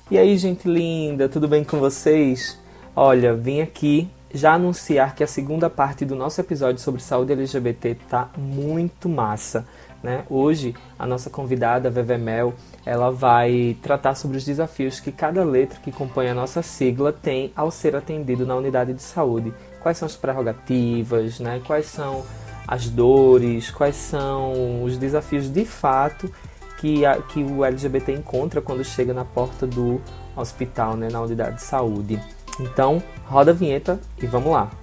[0.09, 2.57] E aí, gente linda, tudo bem com vocês?
[2.95, 7.97] Olha, vim aqui já anunciar que a segunda parte do nosso episódio sobre saúde LGBT
[8.09, 9.68] tá muito massa.
[10.04, 10.23] Né?
[10.29, 12.54] Hoje, a nossa convidada, Veve Mel,
[12.86, 17.51] ela vai tratar sobre os desafios que cada letra que compõe a nossa sigla tem
[17.55, 19.54] ao ser atendido na unidade de saúde.
[19.79, 21.61] Quais são as prerrogativas, né?
[21.65, 22.24] quais são
[22.68, 26.32] as dores, quais são os desafios de fato
[26.79, 30.02] que, a, que o LGBT encontra quando chega na porta do
[30.36, 31.10] hospital, né?
[31.11, 32.19] na unidade de saúde.
[32.59, 34.80] Então, roda a vinheta e vamos lá!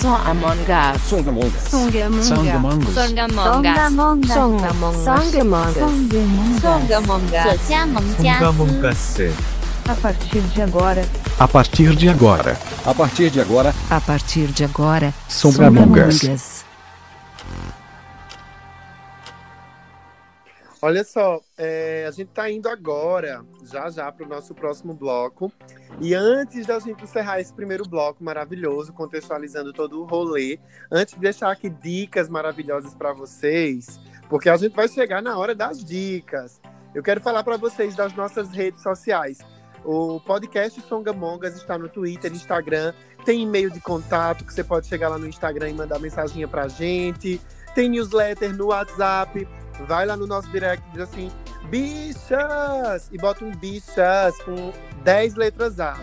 [0.00, 1.00] Songamongas.
[1.02, 1.70] Songamongas.
[1.70, 2.94] Songamongas.
[2.94, 3.74] Songamongas.
[3.74, 5.04] Songamongas.
[6.62, 7.60] Songamongas.
[8.38, 9.18] Songamongas.
[9.88, 11.04] A partir de agora.
[11.40, 12.56] A partir de agora.
[12.84, 13.74] A partir de agora.
[13.90, 15.12] A partir de agora.
[15.28, 16.57] Songamongas.
[20.80, 25.52] Olha só, é, a gente está indo agora, já já, para o nosso próximo bloco.
[26.00, 31.20] E antes da gente encerrar esse primeiro bloco maravilhoso, contextualizando todo o rolê, antes de
[31.20, 33.98] deixar aqui dicas maravilhosas para vocês,
[34.28, 36.60] porque a gente vai chegar na hora das dicas.
[36.94, 39.38] Eu quero falar para vocês das nossas redes sociais.
[39.84, 45.08] O podcast Songamongas está no Twitter, Instagram, tem e-mail de contato que você pode chegar
[45.08, 47.40] lá no Instagram e mandar mensaginha pra gente.
[47.74, 49.46] Tem newsletter no WhatsApp
[49.86, 51.30] vai lá no nosso direct e diz assim,
[51.68, 53.08] bichas!
[53.12, 55.98] E bota um bichas com 10 letras A,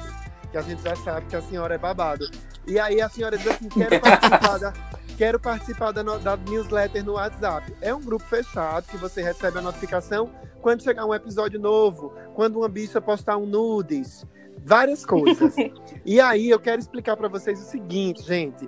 [0.51, 2.25] que a gente já sabe que a senhora é babado.
[2.67, 4.73] E aí a senhora diz assim, quero participar da,
[5.17, 7.75] quero participar da, da newsletter no WhatsApp.
[7.81, 10.29] É um grupo fechado que você recebe a notificação
[10.61, 14.25] quando chegar um episódio novo, quando uma bicha postar um nudes,
[14.63, 15.55] várias coisas.
[16.03, 18.67] e aí eu quero explicar para vocês o seguinte, gente.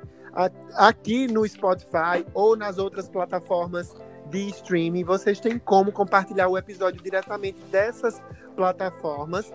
[0.75, 3.95] Aqui no Spotify ou nas outras plataformas
[4.29, 8.21] de streaming, vocês têm como compartilhar o episódio diretamente dessas
[8.55, 9.51] plataformas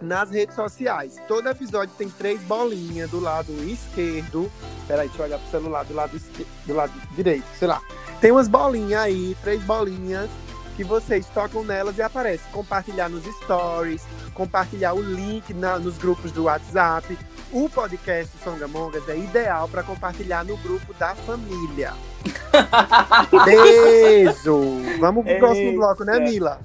[0.00, 1.16] nas redes sociais.
[1.26, 4.50] Todo episódio tem três bolinhas do lado esquerdo.
[4.86, 7.80] Peraí, deixa eu olhar pro celular do lado esquerdo, do lado direito, sei lá.
[8.20, 10.30] Tem umas bolinhas aí, três bolinhas
[10.76, 14.04] que vocês tocam nelas e aparece compartilhar nos stories,
[14.34, 17.16] compartilhar o link na, nos grupos do WhatsApp.
[17.50, 21.94] O podcast Songamongas é ideal para compartilhar no grupo da família.
[23.44, 24.60] Beijo!
[25.00, 26.60] Vamos pro próximo bloco, né, Mila?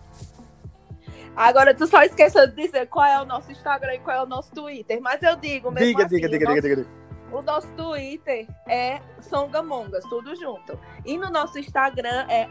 [1.36, 4.26] Agora tu só esqueceu de dizer qual é o nosso Instagram e qual é o
[4.26, 5.02] nosso Twitter.
[5.02, 7.02] Mas eu digo mesmo diga, assim, diga, diga, nosso, diga, diga, diga.
[7.32, 10.78] O nosso Twitter é Songamongas, tudo junto.
[11.06, 12.48] E no nosso Instagram é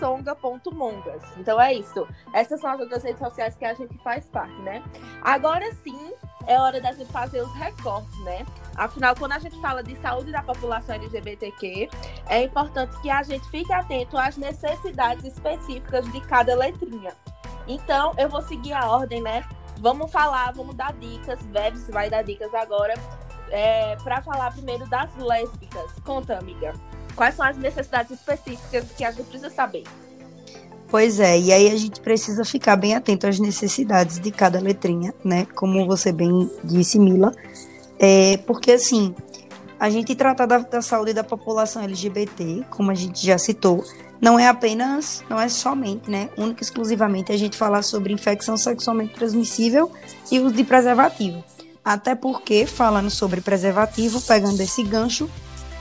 [0.00, 1.22] songa.mongas.
[1.38, 2.06] Então é isso.
[2.34, 4.82] Essas são as outras redes sociais que a gente faz parte, né?
[5.22, 6.12] Agora sim,
[6.46, 8.44] é hora da gente fazer os recortes, né?
[8.76, 11.88] Afinal, quando a gente fala de saúde da população LGBTQ,
[12.28, 17.12] é importante que a gente fique atento às necessidades específicas de cada letrinha.
[17.66, 19.44] Então, eu vou seguir a ordem, né?
[19.78, 21.40] Vamos falar, vamos dar dicas.
[21.46, 22.94] Veves vai dar dicas agora.
[23.50, 25.92] É, para falar primeiro das lésbicas.
[26.04, 26.72] Conta, amiga.
[27.14, 29.84] Quais são as necessidades específicas que a gente precisa saber?
[30.92, 35.14] Pois é, e aí a gente precisa ficar bem atento às necessidades de cada letrinha,
[35.24, 35.46] né?
[35.54, 37.34] Como você bem disse, Mila.
[37.98, 39.14] É, porque assim,
[39.80, 43.82] a gente tratar da, da saúde da população LGBT, como a gente já citou,
[44.20, 48.58] não é apenas, não é somente, né, única e exclusivamente a gente falar sobre infecção
[48.58, 49.90] sexualmente transmissível
[50.30, 51.42] e uso de preservativo.
[51.82, 55.26] Até porque, falando sobre preservativo, pegando esse gancho,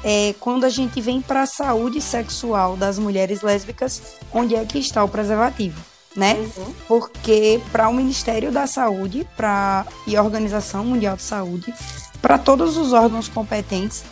[0.04, 4.02] é, quando a gente vem para a saúde sexual das mulheres lésbicas,
[4.34, 5.80] onde é que está o preservativo?
[6.16, 6.34] Né?
[6.34, 6.74] Uhum.
[6.88, 11.74] Porque para o Ministério da Saúde pra, e a Organização Mundial de Saúde,
[12.22, 14.04] para todos os órgãos competentes,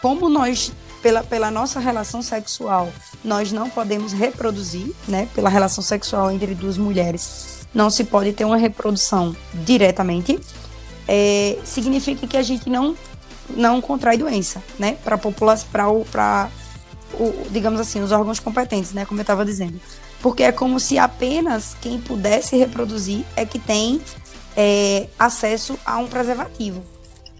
[0.00, 0.72] como nós,
[1.02, 2.88] pela, pela nossa relação sexual,
[3.24, 5.28] nós não podemos reproduzir, né?
[5.34, 10.38] Pela relação sexual entre duas mulheres, não se pode ter uma reprodução diretamente.
[11.08, 12.94] É, significa que a gente não
[13.50, 14.96] não contrai doença, né?
[15.04, 16.48] Para a população, para
[17.14, 19.04] o, digamos assim, os órgãos competentes, né?
[19.04, 19.80] Como eu estava dizendo,
[20.20, 24.00] porque é como se apenas quem pudesse reproduzir é que tem
[24.56, 26.84] é, acesso a um preservativo.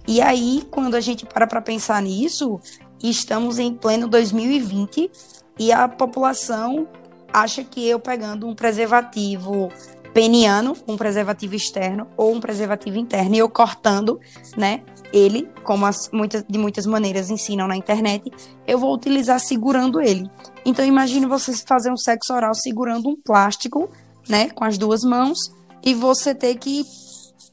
[0.07, 2.61] E aí, quando a gente para para pensar nisso,
[3.03, 5.11] estamos em pleno 2020
[5.59, 6.89] e a população
[7.33, 9.71] acha que eu pegando um preservativo
[10.19, 14.19] peniano, um preservativo externo ou um preservativo interno, e eu cortando,
[14.57, 14.83] né,
[15.13, 18.29] ele, como as, muitas, de muitas maneiras ensinam na internet,
[18.67, 20.29] eu vou utilizar segurando ele.
[20.65, 23.89] Então imagine você fazer um sexo oral segurando um plástico,
[24.29, 25.39] né, com as duas mãos,
[25.85, 26.85] e você ter que,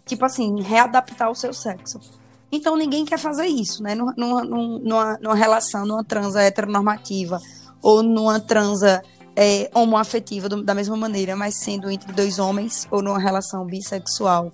[0.03, 2.00] tipo assim, readaptar o seu sexo.
[2.51, 7.39] Então ninguém quer fazer isso, né, numa, numa, numa relação, numa transa heteronormativa,
[7.79, 9.03] ou numa transa
[9.36, 14.52] é, homoafetiva do, da mesma maneira, mas sendo entre dois homens ou numa relação bissexual.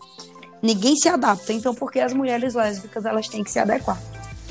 [0.62, 4.00] Ninguém se adapta, então por que as mulheres lésbicas elas têm que se adequar?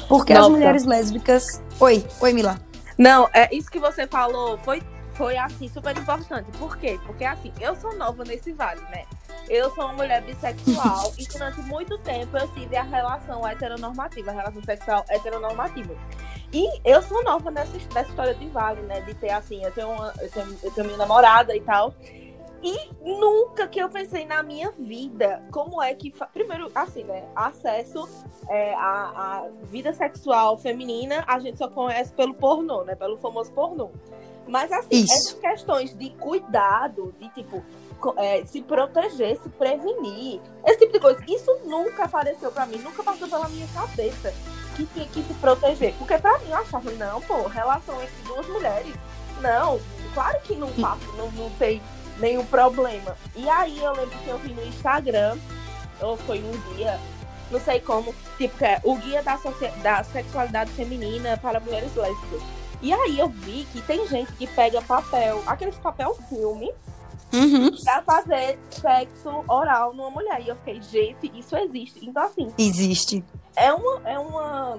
[0.08, 0.46] Porque Nossa.
[0.46, 1.62] as mulheres lésbicas.
[1.78, 2.60] Oi, oi, Mila.
[2.98, 4.82] Não, é isso que você falou foi,
[5.20, 6.50] foi assim, super importante.
[6.52, 6.98] Por quê?
[7.04, 9.04] Porque assim, eu sou nova nesse vale, né?
[9.50, 14.34] Eu sou uma mulher bissexual e durante muito tempo eu tive a relação heteronormativa, a
[14.34, 15.94] relação sexual heteronormativa.
[16.50, 19.02] E eu sou nova nessa, nessa história de vale, né?
[19.02, 21.94] De ter assim, eu tenho, uma, eu tenho, eu tenho minha namorada e tal.
[22.62, 26.14] E nunca que eu pensei na minha vida como é que.
[26.32, 27.28] Primeiro, assim, né?
[27.36, 28.08] Acesso
[28.48, 32.94] é, à vida sexual feminina a gente só conhece pelo pornô, né?
[32.94, 33.90] Pelo famoso pornô.
[34.46, 35.12] Mas, assim, Isso.
[35.12, 37.62] essas questões de cuidado, de tipo,
[38.16, 43.02] é, se proteger, se prevenir, esse tipo de coisa, isso nunca apareceu para mim, nunca
[43.02, 44.32] passou pela minha cabeça
[44.76, 45.94] que tinha que se proteger.
[45.98, 48.94] Porque pra mim eu achava, não, pô, relação entre duas mulheres.
[49.40, 49.80] Não,
[50.14, 51.80] claro que não passa, não, não tem
[52.18, 53.16] nenhum problema.
[53.34, 55.38] E aí eu lembro que eu vi no Instagram,
[56.00, 56.98] ou foi um dia,
[57.50, 59.38] não sei como, tipo, que é o guia da,
[59.82, 62.42] da sexualidade feminina para mulheres lésbicas.
[62.82, 66.72] E aí eu vi que tem gente que pega papel, aqueles papel filme,
[67.32, 67.70] uhum.
[67.84, 70.40] pra fazer sexo oral numa mulher.
[70.40, 72.06] E eu fiquei, gente, isso existe.
[72.06, 72.52] Então, assim.
[72.58, 73.24] Existe.
[73.54, 74.08] É uma.
[74.08, 74.78] É uma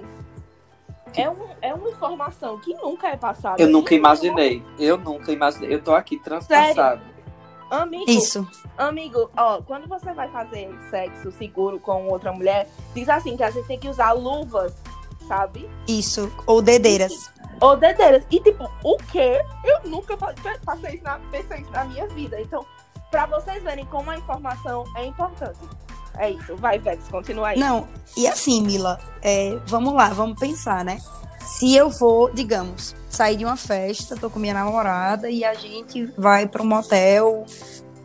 [1.14, 3.60] é, um, é uma informação que nunca é passada.
[3.60, 4.62] Eu nunca imaginei.
[4.78, 5.74] Eu nunca imaginei.
[5.74, 7.02] Eu tô aqui transpassado.
[7.70, 8.46] Amigo, Isso.
[8.76, 13.50] Amigo, ó, quando você vai fazer sexo seguro com outra mulher, diz assim que a
[13.50, 14.74] gente tem que usar luvas,
[15.32, 15.68] sabe?
[15.88, 17.32] Isso, ou dedeiras.
[17.58, 18.22] Ou dedeiras.
[18.30, 19.42] E tipo, o quê?
[19.64, 22.38] Eu nunca passei isso na, pensei isso na minha vida.
[22.38, 22.66] Então,
[23.10, 25.58] pra vocês verem como a informação é importante.
[26.18, 27.58] É isso, vai, Vex, continua aí.
[27.58, 30.98] Não, e assim, Mila, é, vamos lá, vamos pensar, né?
[31.40, 36.04] Se eu vou, digamos, sair de uma festa, tô com minha namorada e a gente
[36.18, 37.46] vai para um motel,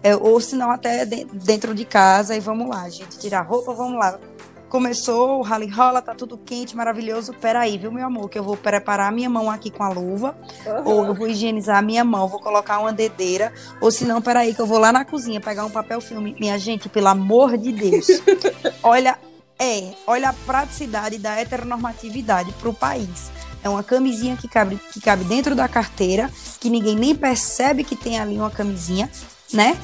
[0.02, 4.00] é, ou se não até dentro de casa e vamos lá, gente tirar roupa, vamos
[4.00, 4.18] lá.
[4.70, 7.34] Começou o rally rola, tá tudo quente, maravilhoso.
[7.34, 10.36] Peraí, viu, meu amor, que eu vou preparar a minha mão aqui com a luva,
[10.66, 10.82] uhum.
[10.86, 14.54] ou eu vou higienizar a minha mão, vou colocar uma dedeira, ou se não, peraí,
[14.54, 16.36] que eu vou lá na cozinha pegar um papel filme.
[16.40, 18.08] Minha gente, pelo amor de Deus.
[18.84, 19.18] olha,
[19.60, 23.32] é, olha a praticidade da heteronormatividade para o país.
[23.64, 26.30] É uma camisinha que cabe, que cabe dentro da carteira,
[26.60, 29.10] que ninguém nem percebe que tem ali uma camisinha,
[29.52, 29.78] né?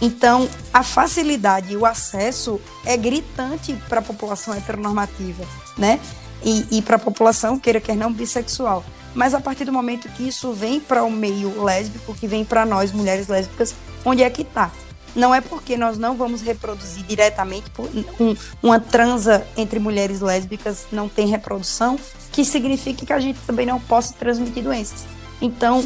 [0.00, 5.44] Então, a facilidade e o acesso é gritante para a população heteronormativa,
[5.76, 5.98] né?
[6.44, 8.84] E, e para a população, queira quer não, bissexual.
[9.14, 12.64] Mas a partir do momento que isso vem para o meio lésbico, que vem para
[12.64, 13.74] nós, mulheres lésbicas,
[14.04, 14.70] onde é que está?
[15.16, 17.64] Não é porque nós não vamos reproduzir diretamente,
[18.20, 21.98] um, uma transa entre mulheres lésbicas não tem reprodução,
[22.30, 25.06] que significa que a gente também não possa transmitir doenças.
[25.40, 25.84] Então,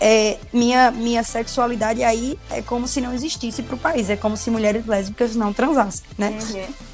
[0.00, 4.36] é, minha, minha sexualidade aí é como se não existisse para o país, é como
[4.36, 6.30] se mulheres lésbicas não transassem, né?
[6.30, 6.90] Uhum.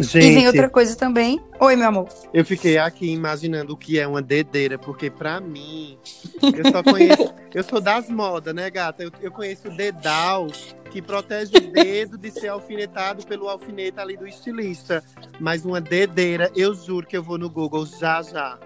[0.00, 1.38] Gente, e vem outra coisa também.
[1.60, 2.08] Oi, meu amor.
[2.32, 5.98] Eu fiquei aqui imaginando o que é uma dedeira, porque para mim,
[6.42, 7.34] eu só conheço.
[7.54, 9.02] eu sou das modas, né, gata?
[9.02, 10.46] Eu, eu conheço o dedal,
[10.90, 15.04] que protege o dedo de ser alfinetado pelo alfinete ali do estilista.
[15.38, 18.58] Mas uma dedeira, eu juro que eu vou no Google já já.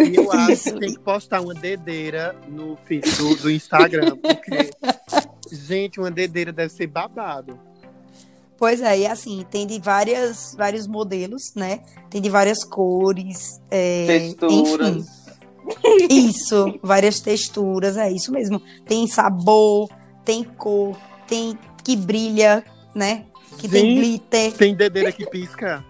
[0.00, 4.70] E eu acho que tem que postar uma dedeira no feed do, do Instagram, porque,
[5.52, 7.58] gente, uma dedeira deve ser babado.
[8.56, 11.80] Pois é, e assim, tem de várias, vários modelos, né?
[12.10, 13.58] Tem de várias cores.
[13.70, 15.06] É, texturas.
[15.84, 16.28] Enfim.
[16.28, 18.60] Isso, várias texturas, é isso mesmo.
[18.86, 19.88] Tem sabor,
[20.24, 20.94] tem cor,
[21.26, 22.62] tem que brilha,
[22.94, 23.24] né?
[23.56, 24.52] Que Sim, tem glitter.
[24.52, 25.84] Tem dedeira que pisca.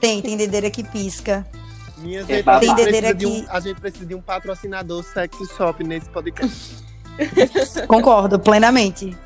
[0.00, 1.46] Tem, tem dedeira que pisca.
[2.06, 3.26] Minha gente, tem dedeira que...
[3.26, 6.76] Um, a gente precisa de um patrocinador sexy shop nesse podcast.
[7.88, 9.16] Concordo, plenamente.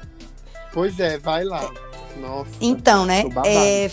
[0.72, 1.70] Pois é, vai lá.
[2.18, 2.50] Nossa.
[2.60, 3.24] Então, né?
[3.44, 3.90] É,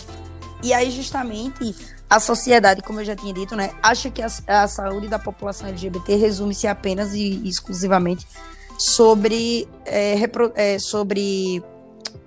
[0.62, 1.74] e aí, justamente,
[2.08, 5.68] a sociedade, como eu já tinha dito, né, acha que a, a saúde da população
[5.68, 8.26] LGBT resume-se apenas e exclusivamente
[8.78, 11.62] sobre, é, repro, é, sobre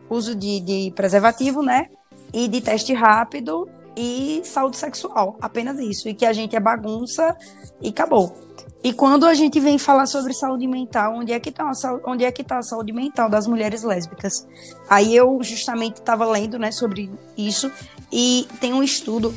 [0.10, 1.88] uso de, de, preservativo, né?
[2.34, 7.36] E de teste rápido e saúde sexual, apenas isso, e que a gente é bagunça
[7.82, 8.36] e acabou.
[8.84, 12.58] E quando a gente vem falar sobre saúde mental, onde é que está é tá
[12.58, 14.48] a saúde mental das mulheres lésbicas?
[14.90, 17.72] Aí eu justamente estava lendo, né, sobre isso
[18.12, 19.34] e tem um estudo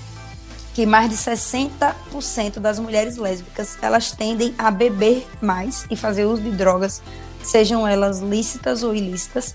[0.75, 6.43] que mais de 60% das mulheres lésbicas, elas tendem a beber mais e fazer uso
[6.43, 7.01] de drogas,
[7.43, 9.55] sejam elas lícitas ou ilícitas,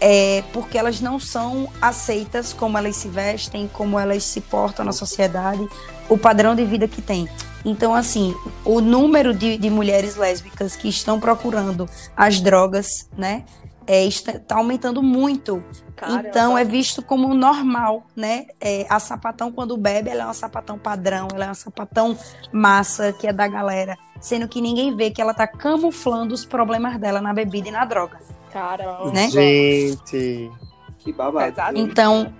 [0.00, 4.92] é, porque elas não são aceitas como elas se vestem, como elas se portam na
[4.92, 5.68] sociedade,
[6.08, 7.28] o padrão de vida que têm.
[7.64, 13.44] Então, assim, o número de, de mulheres lésbicas que estão procurando as drogas, né,
[13.86, 15.62] é, está, está aumentando muito.
[15.96, 16.28] Caramba.
[16.28, 18.46] Então, é visto como normal, né?
[18.60, 22.16] É, a sapatão, quando bebe, ela é uma sapatão padrão, ela é uma sapatão
[22.50, 23.98] massa, que é da galera.
[24.20, 27.84] Sendo que ninguém vê que ela está camuflando os problemas dela na bebida e na
[27.84, 28.18] droga.
[28.52, 29.12] Caramba.
[29.12, 29.30] Né?
[29.30, 30.50] Gente,
[30.98, 31.78] que babado.
[31.78, 32.32] Então,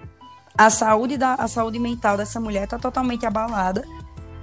[0.57, 3.85] a saúde, da, a saúde mental dessa mulher está totalmente abalada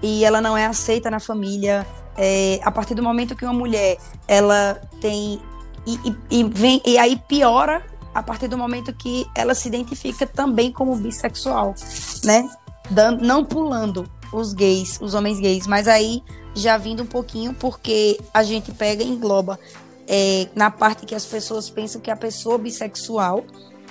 [0.01, 1.85] e ela não é aceita na família.
[2.17, 3.97] É, a partir do momento que uma mulher
[4.27, 5.39] ela tem
[5.85, 10.25] e, e, e, vem e aí piora a partir do momento que ela se identifica
[10.25, 11.75] também como bissexual,
[12.23, 12.49] né?
[12.89, 16.23] Dan, não pulando os gays, os homens gays, mas aí
[16.55, 19.59] já vindo um pouquinho porque a gente pega e engloba
[20.07, 23.43] é, na parte que as pessoas pensam que a pessoa bissexual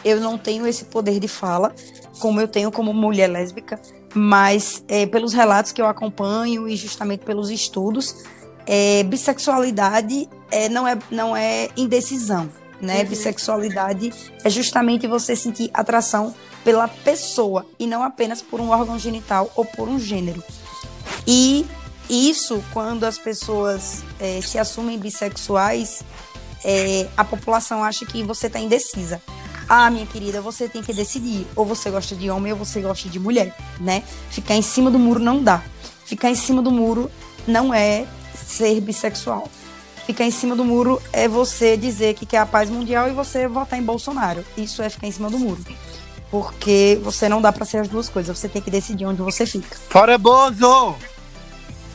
[0.04, 1.74] eu não tenho esse poder de fala
[2.18, 3.80] como eu tenho como mulher lésbica
[4.16, 8.24] mas é, pelos relatos que eu acompanho e justamente pelos estudos,
[8.66, 13.02] é, bissexualidade é, não, é, não é indecisão, né?
[13.02, 13.08] Uhum.
[13.08, 14.10] Bissexualidade
[14.42, 19.66] é justamente você sentir atração pela pessoa e não apenas por um órgão genital ou
[19.66, 20.42] por um gênero.
[21.26, 21.66] E
[22.08, 26.02] isso, quando as pessoas é, se assumem bissexuais,
[26.64, 29.20] é, a população acha que você está indecisa.
[29.68, 31.46] Ah, minha querida, você tem que decidir.
[31.56, 34.02] Ou você gosta de homem ou você gosta de mulher, né?
[34.30, 35.62] Ficar em cima do muro não dá.
[36.04, 37.10] Ficar em cima do muro
[37.46, 39.48] não é ser bissexual.
[40.06, 43.48] Ficar em cima do muro é você dizer que quer a paz mundial e você
[43.48, 44.44] votar em Bolsonaro.
[44.56, 45.60] Isso é ficar em cima do muro.
[46.30, 48.38] Porque você não dá para ser as duas coisas.
[48.38, 49.76] Você tem que decidir onde você fica.
[49.88, 50.94] Fora Bozo!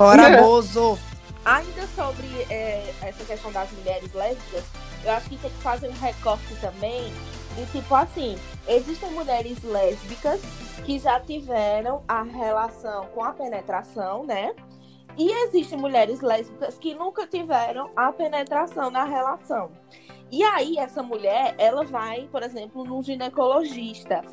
[0.01, 0.41] Fora é.
[0.41, 0.97] Bozo!
[1.45, 4.63] Ainda sobre é, essa questão das mulheres lésbicas,
[5.05, 7.13] eu acho que tem que fazer um recorte também
[7.55, 8.35] e tipo assim,
[8.67, 10.41] existem mulheres lésbicas
[10.83, 14.55] que já tiveram a relação com a penetração, né?
[15.15, 19.69] E existem mulheres lésbicas que nunca tiveram a penetração na relação.
[20.31, 24.23] E aí, essa mulher, ela vai, por exemplo, num ginecologista.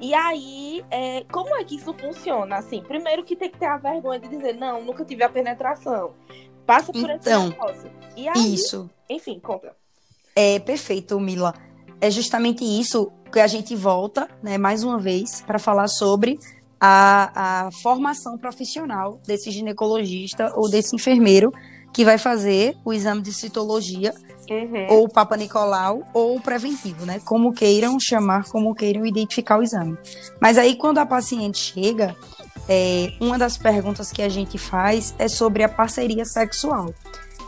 [0.00, 2.56] E aí, é, como é que isso funciona?
[2.56, 6.14] Assim, primeiro que tem que ter a vergonha de dizer, não, nunca tive a penetração.
[6.64, 7.90] Passa por então, esse negócio.
[8.16, 8.88] E aí, isso.
[9.08, 9.74] Enfim, conta.
[10.36, 11.54] É perfeito, Mila
[12.00, 16.38] é justamente isso que a gente volta, né, mais uma vez, para falar sobre
[16.80, 21.52] a, a formação profissional desse ginecologista ou desse enfermeiro
[21.92, 24.12] que vai fazer o exame de citologia,
[24.50, 24.86] uhum.
[24.90, 27.20] ou o Papa Nicolau, ou o preventivo, né?
[27.24, 29.96] Como queiram chamar, como queiram identificar o exame.
[30.40, 32.16] Mas aí, quando a paciente chega,
[32.68, 36.94] é, uma das perguntas que a gente faz é sobre a parceria sexual.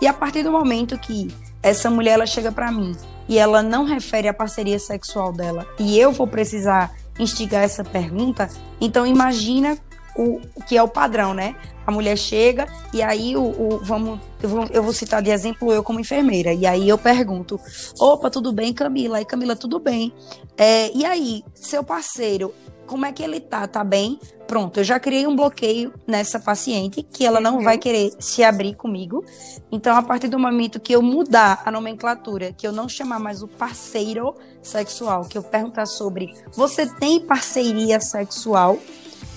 [0.01, 1.29] E a partir do momento que
[1.63, 2.97] essa mulher ela chega para mim
[3.29, 8.49] e ela não refere a parceria sexual dela e eu vou precisar instigar essa pergunta,
[8.81, 9.79] então imagina
[10.17, 11.55] o, o que é o padrão, né?
[11.87, 15.73] A mulher chega e aí o, o vamos eu vou, eu vou, citar de exemplo
[15.73, 17.61] eu como enfermeira e aí eu pergunto,
[17.99, 19.21] opa tudo bem Camila?
[19.21, 20.13] E Camila tudo bem?
[20.57, 22.55] É, e aí seu parceiro
[22.91, 23.69] como é que ele tá?
[23.69, 24.19] Tá bem?
[24.49, 28.75] Pronto, eu já criei um bloqueio nessa paciente que ela não vai querer se abrir
[28.75, 29.25] comigo.
[29.71, 33.45] Então, a partir do momento que eu mudar a nomenclatura, que eu não chamar mais
[33.45, 38.77] o parceiro sexual, que eu perguntar sobre você tem parceria sexual?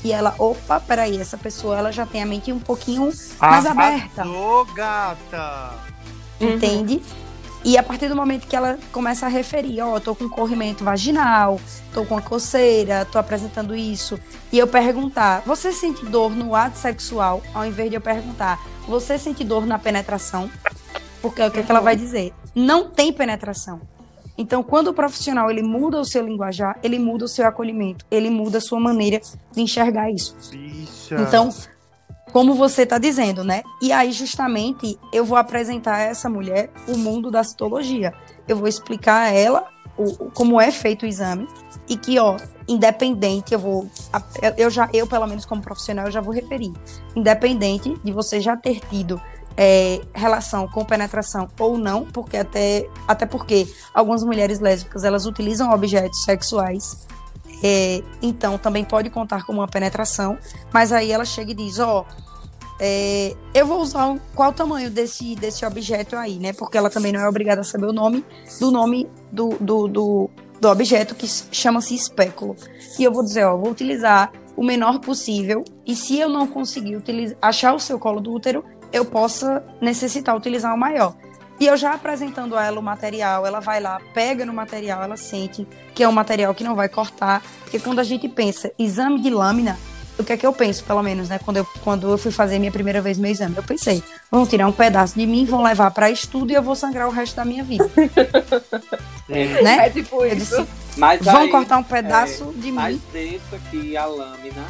[0.03, 3.71] E ela, opa, peraí, essa pessoa ela já tem a mente um pouquinho mais Arrasou,
[3.71, 4.23] aberta.
[4.75, 5.73] gata!
[6.39, 6.95] Entende?
[6.95, 7.23] Uhum.
[7.65, 10.83] E a partir do momento que ela começa a referir, ó, oh, tô com corrimento
[10.83, 11.57] vaginal,
[11.93, 14.19] tô com a coceira, tô apresentando isso,
[14.51, 19.17] e eu perguntar, você sente dor no ato sexual, ao invés de eu perguntar, você
[19.17, 20.51] sente dor na penetração?
[21.21, 22.33] Porque é o que, é que ela vai dizer?
[22.53, 23.79] Não tem penetração.
[24.37, 28.29] Então, quando o profissional ele muda o seu linguajar, ele muda o seu acolhimento, ele
[28.29, 29.21] muda a sua maneira
[29.51, 30.35] de enxergar isso.
[30.51, 31.21] Bicha.
[31.21, 31.49] Então,
[32.31, 33.61] como você está dizendo, né?
[33.79, 38.11] E aí, justamente, eu vou apresentar a essa mulher o mundo da citologia.
[38.47, 41.47] Eu vou explicar a ela o, como é feito o exame
[41.87, 42.37] e que, ó,
[42.67, 43.87] independente, eu vou,
[44.57, 46.73] eu já, eu pelo menos como profissional, eu já vou referir,
[47.15, 49.21] independente de você já ter tido
[49.55, 55.71] é, relação com penetração ou não, porque até, até porque algumas mulheres lésbicas elas utilizam
[55.71, 57.07] objetos sexuais
[57.63, 60.37] é, então também pode contar como uma penetração,
[60.73, 62.05] mas aí ela chega e diz, ó,
[62.77, 66.51] é, eu vou usar um, qual o tamanho desse, desse objeto aí, né?
[66.51, 68.25] Porque ela também não é obrigada a saber o nome
[68.59, 70.29] do nome do, do, do,
[70.59, 72.57] do objeto que chama-se espéculo.
[72.99, 76.97] E eu vou dizer, ó, vou utilizar o menor possível, e se eu não conseguir
[76.97, 81.15] utilizar, achar o seu colo do útero, eu possa necessitar utilizar o maior.
[81.59, 85.17] E eu já apresentando a ela o material, ela vai lá, pega no material, ela
[85.17, 87.41] sente que é um material que não vai cortar.
[87.61, 89.77] Porque quando a gente pensa exame de lâmina,
[90.17, 91.39] o que é que eu penso, pelo menos, né?
[91.43, 94.67] Quando eu, quando eu fui fazer minha primeira vez meu exame, eu pensei, vão tirar
[94.67, 97.45] um pedaço de mim, vão levar para estudo e eu vou sangrar o resto da
[97.45, 97.89] minha vida.
[99.27, 99.87] né?
[99.87, 100.57] É tipo Eu isso.
[100.61, 103.01] disse, Mas vão aí, cortar um pedaço é, de Mas mim.
[103.11, 104.65] deixa aqui a lâmina.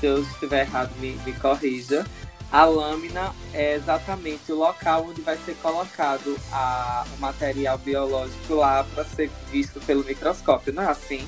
[0.00, 2.04] Se eu estiver errado, me, me corrija.
[2.52, 8.84] A lâmina é exatamente o local onde vai ser colocado a, o material biológico lá
[8.94, 11.26] para ser visto pelo microscópio, não é assim?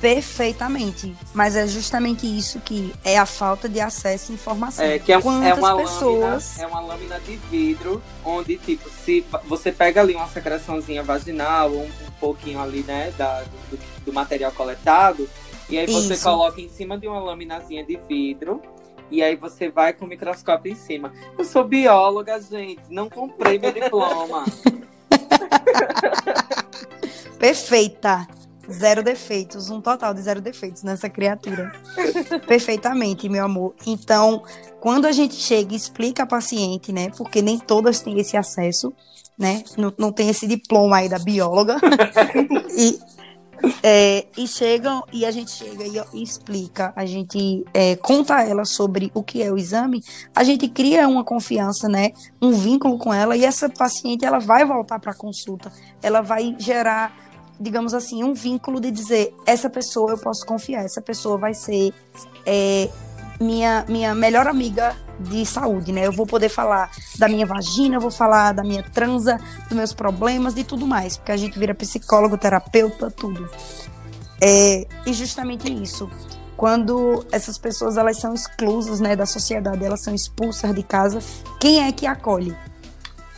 [0.00, 1.14] Perfeitamente.
[1.34, 4.84] Mas é justamente isso que é a falta de acesso à informação.
[4.84, 6.56] É, que é, Quantas é uma pessoas.
[6.56, 11.70] lâmina, é uma lâmina de vidro, onde, tipo, se você pega ali uma secreçãozinha vaginal,
[11.72, 15.28] um, um pouquinho ali, né, da, do, do material coletado,
[15.68, 16.24] e aí você Isso.
[16.24, 18.62] coloca em cima de uma laminazinha de vidro,
[19.10, 21.12] e aí você vai com o microscópio em cima.
[21.36, 24.44] Eu sou bióloga, gente, não comprei meu diploma.
[27.38, 28.26] Perfeita.
[28.70, 31.72] Zero defeitos, um total de zero defeitos nessa criatura.
[32.46, 33.74] Perfeitamente, meu amor.
[33.84, 34.44] Então,
[34.78, 37.10] quando a gente chega e explica a paciente, né?
[37.16, 38.92] Porque nem todas têm esse acesso,
[39.36, 39.64] né?
[39.76, 41.78] Não, não tem esse diploma aí da bióloga.
[42.76, 43.00] e,
[43.82, 48.44] é, e chegam, e a gente chega e, e explica, a gente é, conta a
[48.44, 50.02] ela sobre o que é o exame,
[50.34, 52.12] a gente cria uma confiança, né?
[52.40, 56.54] Um vínculo com ela, e essa paciente ela vai voltar para a consulta, ela vai
[56.58, 57.30] gerar
[57.62, 61.92] digamos assim, um vínculo de dizer essa pessoa eu posso confiar, essa pessoa vai ser
[62.46, 62.88] é,
[63.38, 66.06] minha, minha melhor amiga de saúde, né?
[66.06, 69.92] Eu vou poder falar da minha vagina, eu vou falar da minha transa, dos meus
[69.92, 73.48] problemas, de tudo mais, porque a gente vira psicólogo, terapeuta, tudo.
[74.40, 76.10] É, e justamente isso.
[76.56, 81.20] Quando essas pessoas elas são exclusas né, da sociedade, elas são expulsas de casa,
[81.60, 82.56] quem é que acolhe?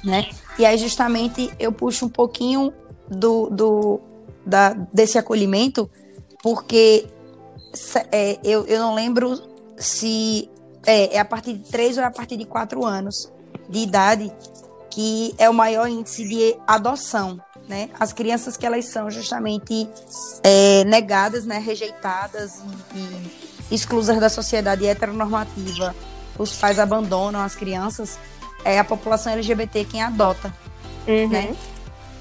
[0.04, 0.28] Né?
[0.58, 2.72] E aí, justamente, eu puxo um pouquinho
[3.08, 4.00] do, do,
[4.44, 5.88] da, desse acolhimento,
[6.42, 7.06] porque
[8.10, 9.40] é, eu, eu não lembro
[9.76, 10.50] se
[10.86, 13.30] é, é a partir de três ou é a partir de quatro anos
[13.68, 14.32] de idade
[14.90, 17.40] que é o maior índice de adoção.
[17.68, 17.88] Né?
[17.98, 19.88] As crianças que elas são justamente
[20.42, 22.60] é, negadas, né, rejeitadas
[22.94, 22.98] e,
[23.70, 25.94] e exclusas da sociedade heteronormativa,
[26.38, 28.18] os pais abandonam as crianças,
[28.64, 30.52] é a população LGBT quem adota,
[31.06, 31.56] né?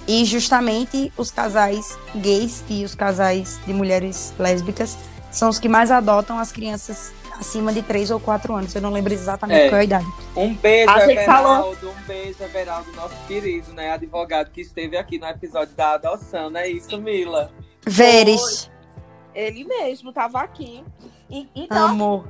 [0.07, 4.97] E justamente os casais gays e os casais de mulheres lésbicas
[5.31, 8.73] são os que mais adotam as crianças acima de 3 ou 4 anos.
[8.73, 9.69] Eu não lembro exatamente É.
[9.69, 10.07] qual é a idade.
[10.35, 11.89] Um beijo, A gente falou- Everaldo.
[11.89, 13.91] Um beijo, Everaldo, nosso querido, né?
[13.91, 17.51] Advogado que esteve aqui no episódio da adoção, não é isso, Mila?
[17.85, 18.69] Veres,
[19.33, 20.83] Ele mesmo tava aqui.
[21.29, 22.25] E- então, amor.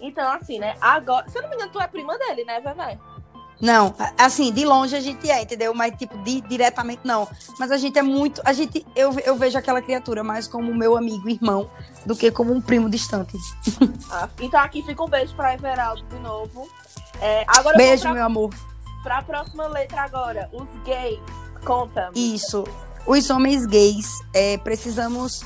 [0.00, 0.74] então, assim, né?
[0.80, 1.28] Agora.
[1.28, 2.98] Se eu não me engano, tu é prima dele, né, Vevé?
[3.60, 5.74] Não, assim, de longe a gente é, entendeu?
[5.74, 7.28] Mas, tipo, de, diretamente não.
[7.58, 8.40] Mas a gente é muito.
[8.44, 11.70] A gente, eu, eu vejo aquela criatura mais como meu amigo, irmão,
[12.06, 13.36] do que como um primo distante.
[14.12, 16.68] Ah, então aqui fica um beijo pra Everaldo de novo.
[17.20, 18.50] É, agora Beijo, vamos meu amor.
[19.02, 20.48] pra, pra próxima letra agora.
[20.52, 21.20] Os gays.
[21.64, 22.06] Conta.
[22.08, 22.18] amiga.
[22.18, 22.64] Isso.
[23.06, 25.42] Os homens gays, é, precisamos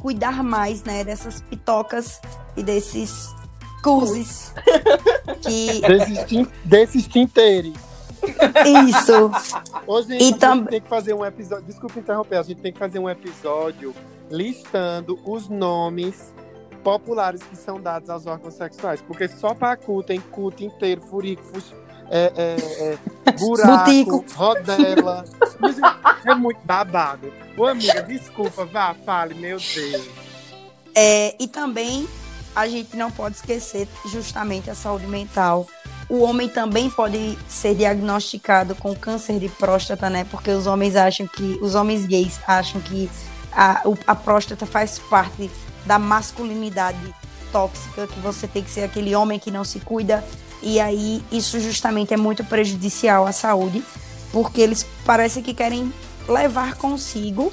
[0.00, 2.20] cuidar mais, né, dessas pitocas
[2.56, 3.34] e desses
[3.86, 4.52] cuzes.
[5.42, 7.74] que Desses, tin- desses tinteiros.
[8.88, 9.30] isso.
[10.08, 11.64] Gente, E a gente tam- tem que fazer um episódio.
[11.64, 13.94] Desculpa interromper, a gente tem que fazer um episódio
[14.30, 16.32] listando os nomes
[16.82, 19.00] populares que são dados aos órgãos sexuais.
[19.02, 21.42] Porque só para cu tem cuto inteiro, furico,
[22.10, 22.56] é, é,
[23.28, 24.24] é, buraco, Butico.
[24.34, 25.24] rodela.
[26.24, 27.32] É muito babado.
[27.56, 30.08] Ô, amiga, desculpa, vá, fale, meu Deus.
[30.92, 32.08] É, e também
[32.56, 35.66] a gente não pode esquecer justamente a saúde mental.
[36.08, 40.24] O homem também pode ser diagnosticado com câncer de próstata, né?
[40.30, 43.10] Porque os homens acham que, os homens gays acham que
[43.52, 45.50] a, a próstata faz parte
[45.84, 47.14] da masculinidade
[47.52, 50.24] tóxica, que você tem que ser aquele homem que não se cuida.
[50.62, 53.84] E aí isso justamente é muito prejudicial à saúde,
[54.32, 55.92] porque eles parecem que querem
[56.26, 57.52] levar consigo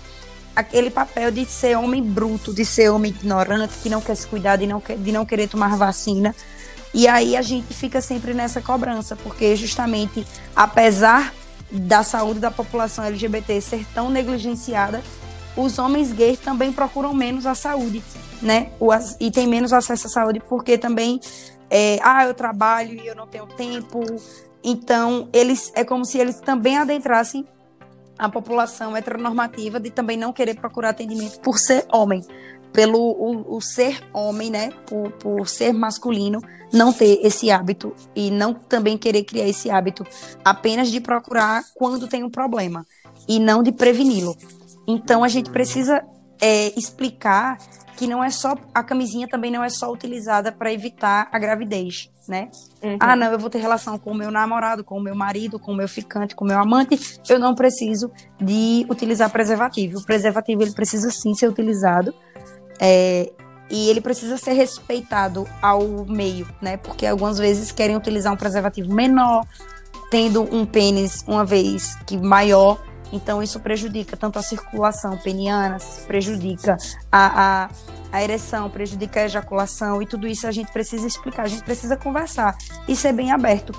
[0.55, 4.57] aquele papel de ser homem bruto, de ser homem ignorante, que não quer se cuidar,
[4.57, 6.35] de não, de não querer tomar vacina.
[6.93, 11.33] E aí a gente fica sempre nessa cobrança, porque justamente, apesar
[11.71, 15.01] da saúde da população LGBT ser tão negligenciada,
[15.57, 18.03] os homens gays também procuram menos a saúde,
[18.41, 18.71] né?
[19.19, 21.19] E tem menos acesso à saúde porque também,
[21.69, 24.03] é, ah, eu trabalho e eu não tenho tempo.
[24.63, 27.45] Então, eles é como se eles também adentrassem
[28.23, 32.21] a população heteronormativa de também não querer procurar atendimento por ser homem,
[32.71, 38.31] pelo o, o ser homem, né, por, por ser masculino, não ter esse hábito e
[38.31, 40.07] não também querer criar esse hábito
[40.43, 42.87] apenas de procurar quando tem um problema
[43.27, 44.37] e não de preveni-lo.
[44.87, 46.01] Então a gente precisa
[46.39, 47.57] é, explicar
[47.95, 52.09] que não é só a camisinha também não é só utilizada para evitar a gravidez,
[52.27, 52.49] né?
[52.81, 52.97] Uhum.
[52.99, 55.71] Ah, não, eu vou ter relação com o meu namorado, com o meu marido, com
[55.71, 59.99] o meu ficante, com o meu amante, eu não preciso de utilizar preservativo.
[59.99, 62.13] O preservativo ele precisa sim ser utilizado
[62.79, 63.31] é,
[63.69, 66.77] e ele precisa ser respeitado ao meio, né?
[66.77, 69.45] Porque algumas vezes querem utilizar um preservativo menor,
[70.09, 72.79] tendo um pênis uma vez que maior
[73.13, 76.75] então, isso prejudica tanto a circulação peniana, prejudica
[77.11, 77.69] a, a,
[78.11, 81.95] a ereção, prejudica a ejaculação, e tudo isso a gente precisa explicar, a gente precisa
[81.95, 83.71] conversar e ser bem aberto.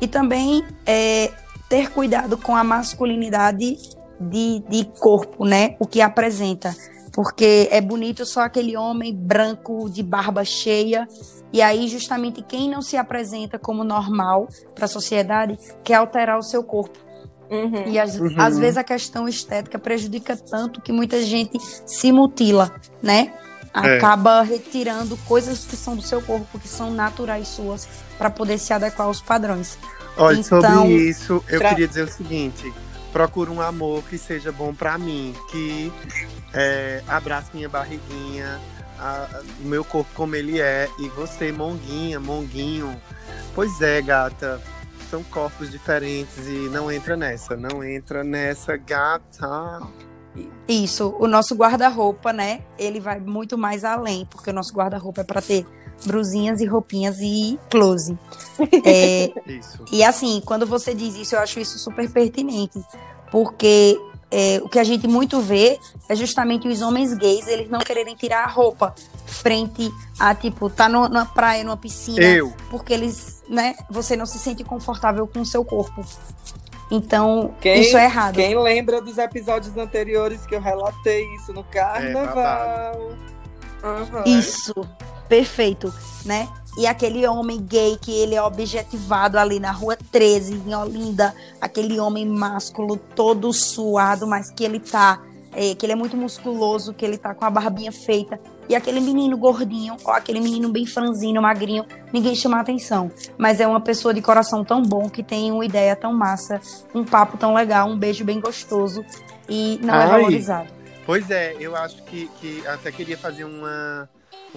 [0.00, 1.30] E também é,
[1.68, 3.76] ter cuidado com a masculinidade
[4.18, 5.76] de, de corpo, né?
[5.78, 6.74] O que apresenta.
[7.12, 11.06] Porque é bonito só aquele homem branco de barba cheia.
[11.52, 16.42] E aí, justamente, quem não se apresenta como normal para a sociedade quer alterar o
[16.42, 17.07] seu corpo.
[17.50, 17.88] Uhum.
[17.88, 18.34] E às, uhum.
[18.36, 23.32] às vezes a questão estética prejudica tanto que muita gente se mutila, né?
[23.74, 23.96] É.
[23.96, 24.44] Acaba é.
[24.44, 29.06] retirando coisas que são do seu corpo, que são naturais suas, para poder se adequar
[29.06, 29.78] aos padrões.
[30.16, 31.70] Olha, então, sobre isso, eu pra...
[31.70, 32.72] queria dizer o seguinte:
[33.12, 35.92] procura um amor que seja bom para mim, que
[36.52, 38.58] é, abrace minha barriguinha,
[38.98, 42.94] a, o meu corpo como ele é, e você, monguinha, monguinho.
[43.54, 44.60] Pois é, gata
[45.10, 49.80] são corpos diferentes e não entra nessa, não entra nessa gata.
[50.68, 52.62] Isso, o nosso guarda-roupa, né?
[52.78, 55.66] Ele vai muito mais além, porque o nosso guarda-roupa é para ter
[56.04, 58.16] brusinhas e roupinhas e close.
[58.84, 59.84] É, isso.
[59.90, 62.80] E assim, quando você diz isso, eu acho isso super pertinente,
[63.30, 63.98] porque
[64.30, 68.14] é, o que a gente muito vê é justamente os homens gays eles não quererem
[68.14, 68.94] tirar a roupa
[69.26, 72.52] frente a tipo tá no, numa praia numa piscina Eu.
[72.70, 76.04] porque eles né você não se sente confortável com o seu corpo.
[76.90, 78.34] Então quem, isso é errado.
[78.34, 83.12] quem lembra dos episódios anteriores que eu relatei isso no carnaval?
[83.82, 84.38] É, uhum.
[84.38, 84.74] isso
[85.28, 85.92] perfeito
[86.24, 91.34] né e aquele homem gay que ele é objetivado ali na rua 13, em Olinda,
[91.60, 95.20] aquele homem másculo todo suado, mas que ele tá,
[95.52, 98.38] é, que ele é muito musculoso, que ele tá com a barbinha feita.
[98.68, 103.10] E aquele menino gordinho, ou aquele menino bem franzino, magrinho, ninguém chama atenção.
[103.36, 106.60] Mas é uma pessoa de coração tão bom, que tem uma ideia tão massa,
[106.94, 109.04] um papo tão legal, um beijo bem gostoso
[109.48, 110.68] e não é Ai, é valorizado.
[111.04, 114.08] Pois é, eu acho que, que até queria fazer uma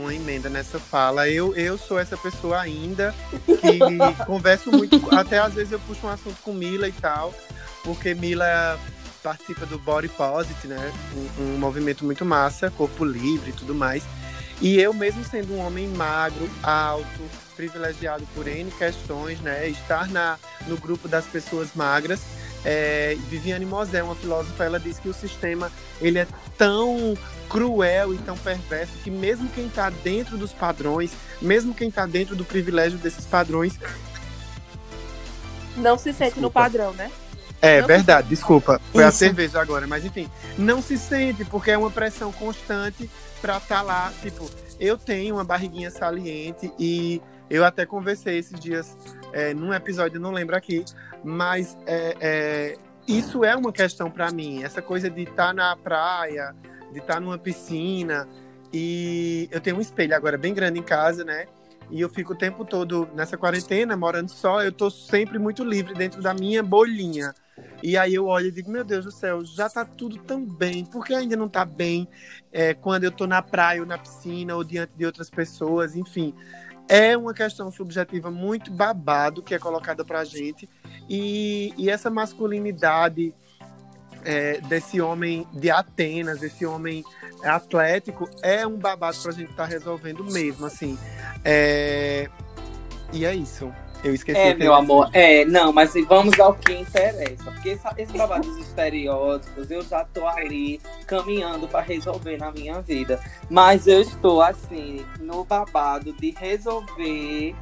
[0.02, 1.30] uma emenda nessa fala.
[1.30, 3.14] Eu, eu sou essa pessoa ainda
[3.46, 3.80] que
[4.26, 7.34] converso muito, até às vezes eu puxo um assunto com Mila e tal,
[7.84, 8.80] porque Mila
[9.24, 10.92] participa do Body Positive, né?
[11.40, 14.04] Um, um movimento muito massa, corpo livre e tudo mais.
[14.60, 17.22] E eu mesmo sendo um homem magro, alto,
[17.56, 19.68] privilegiado por N questões, né?
[19.68, 20.38] Estar na,
[20.68, 22.22] no grupo das pessoas magras,
[22.64, 27.16] é, Viviane Mosé, uma filósofa, ela diz que o sistema ele é tão
[27.52, 31.12] cruel e tão perverso que mesmo quem está dentro dos padrões,
[31.42, 33.78] mesmo quem está dentro do privilégio desses padrões,
[35.76, 36.42] não se sente desculpa.
[36.42, 37.12] no padrão, né?
[37.62, 39.10] É não verdade, desculpa, foi Isso.
[39.10, 43.10] a cerveja agora, mas enfim, não se sente porque é uma pressão constante
[43.42, 48.58] para estar tá lá, tipo, eu tenho uma barriguinha saliente e eu até conversei esses
[48.58, 48.98] dias
[49.34, 50.86] é, num episódio, não lembro aqui,
[51.22, 54.64] mas é, é, isso é uma questão para mim.
[54.64, 56.56] Essa coisa de estar tá na praia,
[56.92, 58.28] de estar tá numa piscina.
[58.74, 61.46] E eu tenho um espelho agora bem grande em casa, né?
[61.90, 65.94] E eu fico o tempo todo nessa quarentena, morando só, eu tô sempre muito livre
[65.94, 67.34] dentro da minha bolinha.
[67.84, 70.86] E aí eu olho e digo, meu Deus do céu, já tá tudo tão bem,
[70.86, 72.08] por que ainda não tá bem
[72.52, 76.34] é, quando eu tô na praia ou na piscina ou diante de outras pessoas, enfim.
[76.88, 80.70] É uma questão subjetiva muito babado que é colocada pra gente.
[81.10, 83.34] E, e essa masculinidade
[84.24, 87.04] é, desse homem de Atenas, desse homem
[87.44, 90.98] atlético, é um babado pra gente estar tá resolvendo mesmo, assim.
[91.44, 92.30] É...
[93.14, 93.72] E é isso.
[94.04, 94.40] Eu esqueci.
[94.40, 95.10] É, meu amor.
[95.14, 97.52] É, não, mas vamos ao que interessa.
[97.52, 102.82] Porque esse, esse babado dos estereótipos, eu já tô ali caminhando para resolver na minha
[102.82, 103.20] vida.
[103.50, 107.56] Mas eu estou, assim, no babado de resolver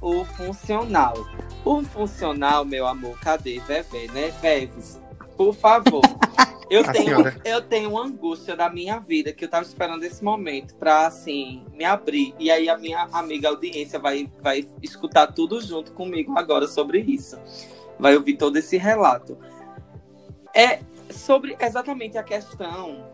[0.00, 1.14] o funcional.
[1.64, 3.60] O funcional, meu amor, cadê?
[3.60, 4.32] Bebê, né?
[4.40, 4.98] Beves,
[5.40, 6.02] por favor.
[6.68, 7.36] Eu A tenho, senhora.
[7.44, 11.64] eu tenho uma angústia da minha vida que eu tava esperando esse momento pra, assim,
[11.74, 12.32] me abrir.
[12.38, 17.36] E aí a minha amiga audiência vai, vai escutar tudo junto comigo agora sobre isso.
[17.98, 19.36] Vai ouvir todo esse relato.
[20.54, 20.78] É
[21.10, 23.04] sobre exatamente a questão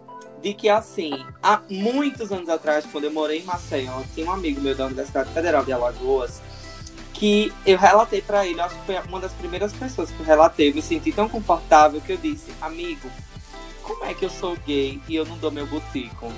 [0.43, 1.13] de que, assim,
[1.43, 5.33] há muitos anos atrás, quando eu morei em Maceió, tinha um amigo meu da Universidade
[5.33, 6.43] Federal de Alagoas
[7.19, 10.71] que eu relatei pra ele, acho que foi uma das primeiras pessoas que eu relatei.
[10.71, 13.11] Eu me senti tão confortável que eu disse, amigo,
[13.83, 16.31] como é que eu sou gay e eu não dou meu butico?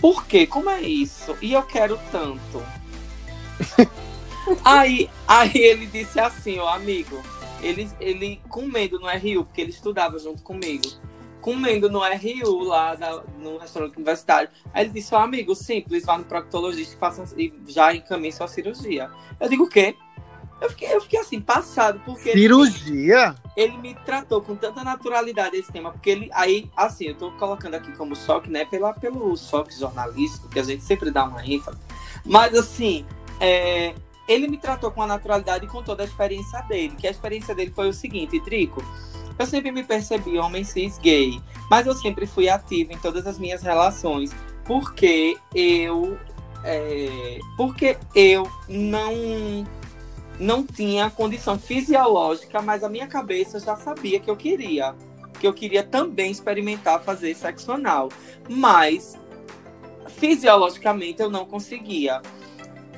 [0.00, 0.46] Por quê?
[0.46, 1.34] Como é isso?
[1.40, 2.62] E eu quero tanto.
[4.64, 7.22] aí, aí ele disse assim, ó, amigo,
[7.62, 10.88] ele, ele comendo no RU, porque ele estudava junto comigo.
[11.42, 14.48] Comendo no RU, lá da- no restaurante universitário.
[14.72, 18.48] Aí ele disse, ó, amigo, simples, vá no proctologista e, faça, e já encaminhe sua
[18.48, 19.10] cirurgia.
[19.38, 19.94] Eu digo, o quê?
[20.60, 23.34] Eu fiquei, eu fiquei assim, passado, porque ele- Cirurgia?
[23.56, 27.74] ele me tratou com tanta naturalidade esse tema, porque ele aí, assim, eu tô colocando
[27.74, 31.78] aqui como choque, né, pela, pelo choque jornalístico, que a gente sempre dá uma ênfase.
[32.24, 33.04] Mas assim,
[33.40, 33.92] é,
[34.28, 37.52] ele me tratou com a naturalidade e com toda a experiência dele, que a experiência
[37.56, 38.84] dele foi o seguinte, Drico,
[39.42, 43.38] eu sempre me percebi homem cis gay, mas eu sempre fui ativo em todas as
[43.38, 46.18] minhas relações, porque eu
[46.64, 49.66] é, porque eu não
[50.38, 54.94] não tinha condição fisiológica, mas a minha cabeça já sabia que eu queria.
[55.38, 58.08] Que eu queria também experimentar fazer sexo anal.
[58.48, 59.16] Mas
[60.16, 62.22] fisiologicamente eu não conseguia.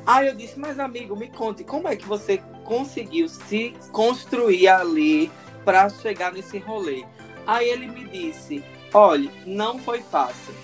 [0.06, 5.30] Aí eu disse, mas amigo, me conte, como é que você conseguiu se construir ali
[5.64, 7.04] para chegar nesse rolê?
[7.46, 10.54] Aí ele me disse, olha, não foi fácil.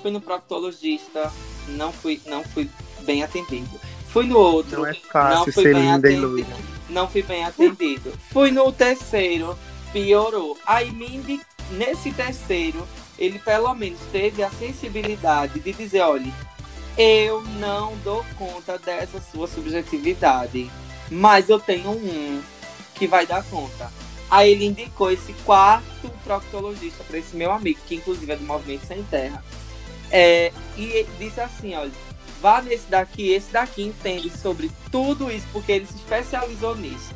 [0.00, 1.32] Fui no proctologista,
[1.68, 2.68] não fui, não fui
[3.02, 3.80] bem atendido.
[4.08, 6.28] Fui no outro, Não é fácil não fui ser bem linda e atendido.
[6.28, 6.56] loira.
[6.90, 8.12] Não fui bem atendido.
[8.30, 9.58] Fui no terceiro,
[9.92, 10.58] piorou.
[10.66, 12.86] Aí me nesse terceiro,
[13.18, 16.30] ele pelo menos teve a sensibilidade de dizer, olha,
[16.98, 20.70] eu não dou conta dessa sua subjetividade,
[21.10, 22.42] mas eu tenho um
[22.94, 23.90] que vai dar conta.
[24.32, 28.86] Aí ele indicou esse quarto proctologista para esse meu amigo, que inclusive é do Movimento
[28.86, 29.44] Sem Terra.
[30.10, 31.92] É, e disse assim, olha,
[32.40, 37.14] vá nesse daqui, esse daqui entende sobre tudo isso, porque ele se especializou nisso.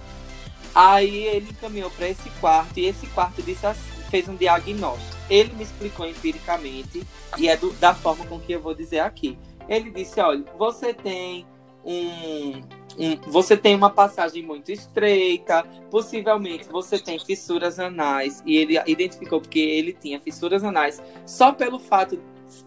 [0.74, 5.16] Aí ele encaminhou para esse quarto, e esse quarto disse assim, fez um diagnóstico.
[5.30, 7.02] Ele me explicou empiricamente,
[7.38, 9.38] e é do- da forma com que eu vou dizer aqui.
[9.66, 11.46] Ele disse, olha, você tem
[11.82, 12.60] um,
[12.98, 19.40] um- você tem uma passagem muito estreita, possivelmente você tem fissuras anais, e ele identificou
[19.40, 22.20] porque ele tinha fissuras anais só pelo fato,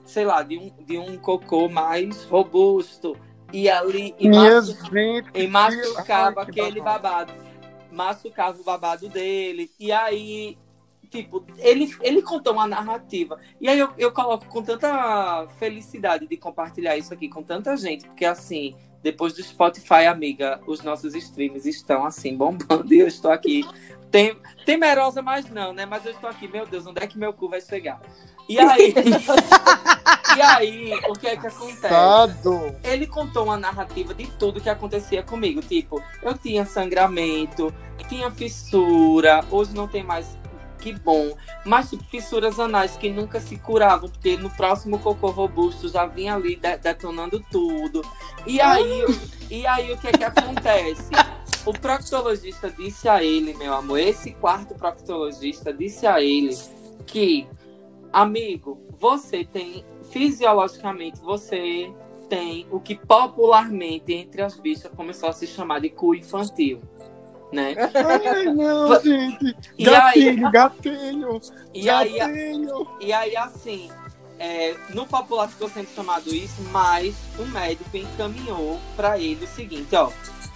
[0.06, 3.15] sei lá, de um, de um cocô mais robusto,
[3.52, 5.30] e ali e machu- gente.
[5.34, 7.34] e machucava que aquele babado.
[7.92, 9.72] Machucava o babado dele.
[9.80, 10.56] E aí,
[11.10, 13.39] tipo, ele, ele contou uma narrativa.
[13.60, 18.06] E aí eu, eu coloco com tanta felicidade de compartilhar isso aqui com tanta gente,
[18.06, 23.32] porque assim, depois do Spotify, amiga, os nossos streams estão assim, bombando, e eu estou
[23.32, 23.66] aqui.
[24.12, 24.36] Tem,
[24.66, 25.86] temerosa, mas não, né?
[25.86, 28.02] Mas eu estou aqui, meu Deus, onde é que meu cu vai chegar?
[28.48, 28.94] E aí,
[30.36, 31.88] e aí, o que é que acontece?
[31.88, 32.76] Sado.
[32.84, 35.62] ele contou uma narrativa de tudo que acontecia comigo.
[35.62, 37.72] Tipo, eu tinha sangramento,
[38.10, 40.38] tinha fissura, hoje não tem mais.
[40.80, 41.36] Que bom.
[41.65, 46.36] Mas, tipo, fissuras anais que nunca se curavam, porque no próximo cocô robusto já vinha
[46.36, 48.02] ali de- detonando tudo.
[48.48, 49.04] E aí,
[49.52, 51.10] e aí o que é que acontece?
[51.65, 56.58] O proctologista disse a ele, meu amor, esse quarto proctologista disse a ele
[57.06, 57.46] que,
[58.13, 61.92] amigo, você tem, fisiologicamente, você
[62.30, 66.80] tem o que popularmente entre as bichas começou a se chamar de cu infantil,
[67.52, 67.76] né?
[67.94, 69.56] Ai, não, gente.
[69.78, 71.42] E Gatilho, gatilho.
[71.74, 72.88] E aí, gatilho.
[73.00, 73.90] e aí assim,
[74.40, 79.96] é, no popular ficou sendo chamado isso, mas o médico encaminhou para ele o seguinte,
[79.96, 80.10] ó,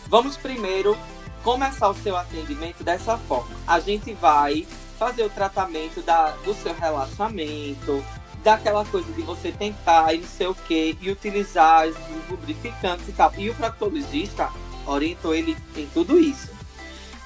[0.08, 0.98] vamos primeiro
[1.44, 3.54] começar o seu atendimento dessa forma.
[3.68, 4.66] A gente vai
[4.98, 8.04] fazer o tratamento da, do seu relaxamento,
[8.44, 11.96] daquela coisa de você tentar e não sei o que, e utilizar os
[12.30, 13.34] lubrificantes e tal.
[13.38, 14.50] E o proctologista
[14.86, 16.53] orientou ele em tudo isso.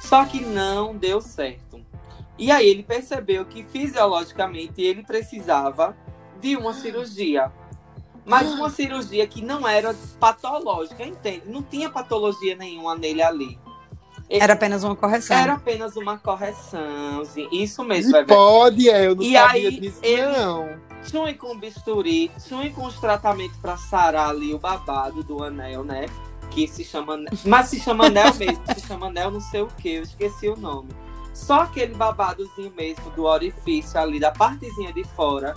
[0.07, 1.81] Só que não deu certo.
[2.37, 5.97] E aí ele percebeu que fisiologicamente ele precisava
[6.39, 7.51] de uma cirurgia.
[8.25, 11.43] Mas uma cirurgia que não era patológica, entende?
[11.47, 13.59] Não tinha patologia nenhuma nele ali.
[14.29, 15.37] Ele- Era apenas uma correção.
[15.37, 17.23] era apenas uma correção.
[17.51, 18.33] Isso mesmo, E Bebê.
[18.33, 20.87] pode, é, eu não E sabia aí, disso, ele- não.
[21.05, 26.05] Tchum com bisturi, tchum com os tratamentos pra sarar ali o babado do anel, né?
[26.57, 27.23] Que se chama.
[27.45, 30.57] Mas se chama anel mesmo, se chama anel não sei o que, eu esqueci o
[30.57, 30.89] nome.
[31.31, 35.53] Só aquele babadozinho mesmo do orifício ali, da partezinha de fora.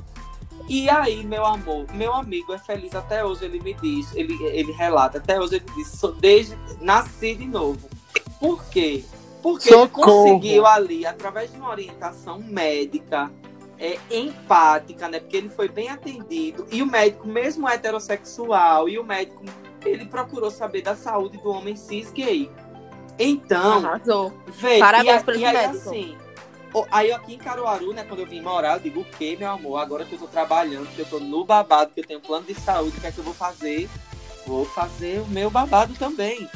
[0.68, 4.72] E aí, meu amor, meu amigo é feliz até hoje, ele me diz, ele, ele
[4.72, 7.88] relata, até hoje ele diz, sou desde nasci de novo.
[8.38, 9.02] Por quê?
[9.42, 10.06] Porque ele Socorro.
[10.06, 13.32] conseguiu ali, através de uma orientação médica,
[13.78, 15.18] é, empática, né?
[15.18, 16.66] Porque ele foi bem atendido.
[16.70, 19.42] E o médico, mesmo heterossexual, e o médico,
[19.88, 22.51] ele procurou saber da saúde do homem cis gay.
[23.19, 24.33] Então, Arrasou.
[24.47, 25.88] Vê, Parabéns e, a- pra esse e aí, médico.
[25.90, 26.16] assim,
[26.90, 29.79] aí aqui em Caruaru, né, quando eu vim morar, eu digo o quê, meu amor?
[29.79, 32.55] Agora que eu tô trabalhando, que eu tô no babado, que eu tenho plano de
[32.55, 33.88] saúde, o que é que eu vou fazer?
[34.47, 36.49] Vou fazer o meu babado também.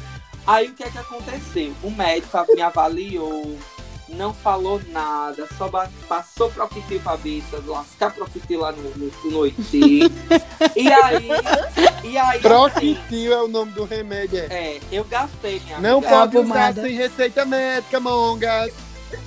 [0.47, 1.73] Aí o que é que aconteceu?
[1.83, 3.57] O médico me avaliou,
[4.09, 5.69] não falou nada, só
[6.07, 10.01] passou proquitil pra bicha, lascar proquitil lá no, no, no oiti.
[10.75, 11.27] e aí,
[12.03, 14.39] e aí, assim, Proquitil é o nome do remédio.
[14.39, 14.75] é.
[14.75, 16.09] é, eu gastei minha Não amiga.
[16.09, 18.71] pode usar sem receita médica, mongas.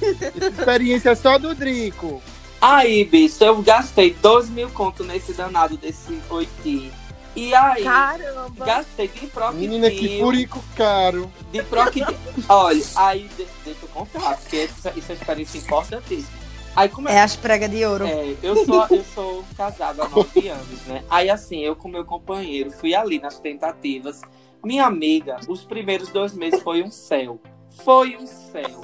[0.01, 2.23] Essa experiência é só do Drico.
[2.61, 6.93] Aí, bicho, eu gastei 12 mil conto nesse danado desse oiti.
[7.39, 8.65] E aí, Caramba.
[8.67, 11.31] gastei de Menina, que furico caro.
[11.53, 12.17] De proquitil.
[12.49, 16.37] Olha, aí, de- deixa eu contar, porque isso, isso é experiência importantíssima.
[16.75, 18.07] Aí, como É as pregas de ouro.
[18.07, 21.05] É, eu sou, eu sou casada há nove anos, né?
[21.09, 24.21] Aí, assim, eu com meu companheiro fui ali nas tentativas.
[24.65, 27.41] Minha amiga, os primeiros dois meses foi um céu.
[27.85, 28.81] Foi um céu.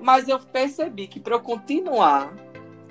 [0.00, 2.32] Mas eu percebi que para eu continuar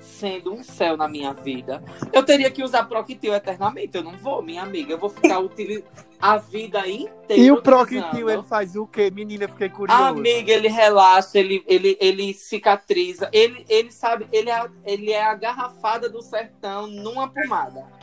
[0.00, 1.82] sendo um céu na minha vida,
[2.12, 3.96] eu teria que usar Proquitil eternamente.
[3.96, 4.92] Eu não vou, minha amiga.
[4.92, 5.84] Eu vou ficar utilizando
[6.20, 7.42] a vida inteira.
[7.42, 7.62] E o.
[7.62, 9.10] Proquitil, ele faz o quê?
[9.10, 10.02] Menina, fiquei curioso.
[10.02, 15.34] Amiga, ele relaxa, ele, ele, ele cicatriza, ele, ele sabe, ele é, ele é a
[15.34, 17.99] garrafada do sertão numa pomada.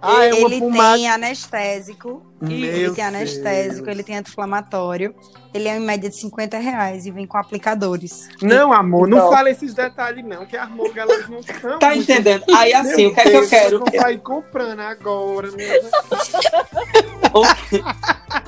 [0.00, 0.94] Ah, é uma ele pomada.
[0.96, 3.88] tem anestésico, Meu ele tem anestésico, Deus.
[3.88, 5.14] ele tem anti-inflamatório.
[5.52, 8.28] Ele é em média de 50 reais e vem com aplicadores.
[8.40, 9.30] Não, amor, não Não.
[9.32, 11.78] fala esses detalhes, não, que as mongas elas não são.
[11.78, 12.44] Tá entendendo?
[12.54, 13.78] Aí assim, Meu o que é que eu quero?
[13.80, 15.64] vou sair comprando agora, né?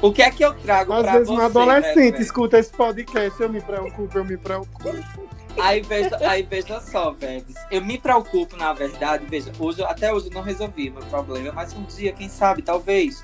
[0.02, 1.34] O, o que é que eu trago Às pra vezes você?
[1.34, 2.22] um adolescente velho?
[2.22, 4.94] escuta esse podcast, eu me preocupo, eu me preocupo.
[5.58, 7.44] Aí veja, aí veja só, velho.
[7.70, 11.72] Eu me preocupo, na verdade, veja, hoje, até hoje eu não resolvi meu problema, mas
[11.74, 13.22] um dia, quem sabe, talvez.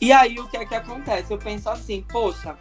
[0.00, 1.32] E aí o que é que acontece?
[1.32, 2.56] Eu penso assim, poxa,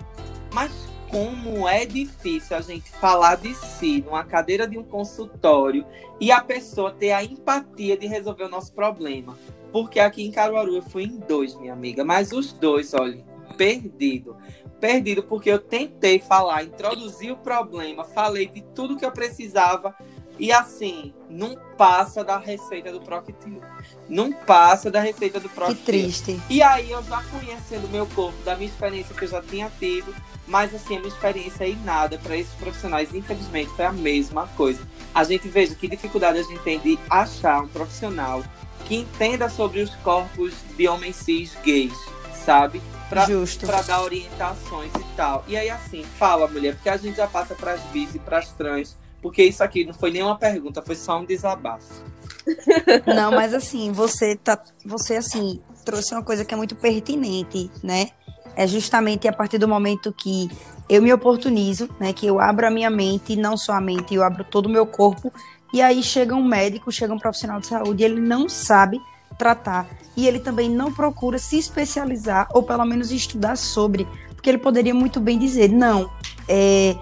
[0.54, 0.72] mas
[1.10, 5.86] como é difícil a gente falar de si numa cadeira de um consultório
[6.20, 9.38] e a pessoa ter a empatia de resolver o nosso problema.
[9.72, 13.24] Porque aqui em Caruaru eu fui em dois, minha amiga, mas os dois, olha,
[13.58, 14.36] perdido.
[14.80, 19.96] Perdido porque eu tentei falar, introduzir o problema, falei de tudo que eu precisava
[20.38, 23.62] e assim, não passa da receita do Proctil.
[24.10, 25.86] Não passa da receita do Que Proctil.
[25.86, 26.42] triste.
[26.50, 29.72] E aí, eu já conhecendo o meu corpo, da minha experiência que eu já tinha
[29.80, 30.14] tido,
[30.46, 34.86] mas assim, a minha experiência em nada para esses profissionais, infelizmente, foi a mesma coisa.
[35.14, 38.44] A gente veja que dificuldade a gente tem de achar um profissional
[38.86, 41.98] que entenda sobre os corpos de homens cis gays,
[42.34, 42.82] sabe?
[43.10, 43.66] Pra, Justo.
[43.66, 45.44] pra dar orientações e tal.
[45.48, 48.98] E aí, assim, fala, mulher, porque a gente já passa pras bis e pras trans,
[49.22, 52.04] porque isso aqui não foi nenhuma pergunta, foi só um desabafo.
[53.06, 54.62] Não, mas assim, você tá.
[54.86, 58.10] Você assim, trouxe uma coisa que é muito pertinente, né?
[58.56, 60.50] É justamente a partir do momento que
[60.88, 62.14] eu me oportunizo, né?
[62.14, 64.86] Que eu abro a minha mente, não só a mente, eu abro todo o meu
[64.86, 65.34] corpo.
[65.74, 69.02] E aí chega um médico, chega um profissional de saúde, e ele não sabe
[69.38, 69.88] tratar.
[70.16, 74.08] E ele também não procura se especializar, ou pelo menos estudar sobre.
[74.34, 76.10] Porque ele poderia muito bem dizer, não,
[76.48, 76.96] é,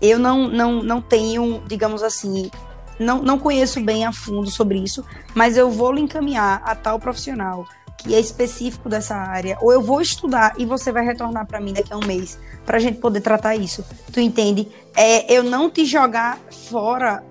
[0.00, 2.50] eu não, não, não tenho, digamos assim,
[2.98, 6.98] não, não conheço bem a fundo sobre isso, mas eu vou lhe encaminhar a tal
[6.98, 7.66] profissional
[7.98, 11.72] que é específico dessa área, ou eu vou estudar e você vai retornar para mim
[11.72, 13.84] daqui a um mês para a gente poder tratar isso.
[14.12, 14.68] Tu entende?
[14.94, 17.24] É eu não te jogar fora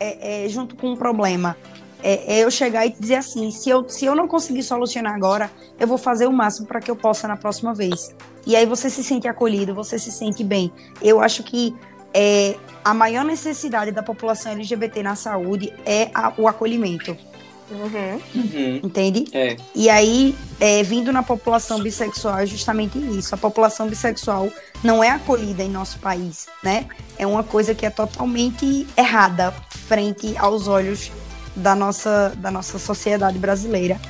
[0.00, 1.56] é, é, junto com um problema.
[2.02, 5.50] É, é eu chegar e dizer assim, se eu, se eu não conseguir solucionar agora,
[5.78, 8.14] eu vou fazer o máximo para que eu possa na próxima vez.
[8.46, 10.72] E aí você se sente acolhido, você se sente bem.
[11.02, 11.74] Eu acho que
[12.14, 17.16] é, a maior necessidade da população LGBT na saúde é a- o acolhimento,
[17.70, 18.20] Uhum.
[18.34, 18.80] Uhum.
[18.82, 19.26] entende?
[19.30, 19.56] É.
[19.74, 23.34] E aí, é, vindo na população bissexual, é justamente isso.
[23.34, 24.48] A população bissexual
[24.82, 26.86] não é acolhida em nosso país, né?
[27.18, 29.52] É uma coisa que é totalmente errada
[29.86, 31.12] frente aos olhos
[31.58, 34.00] da nossa, da nossa sociedade brasileira.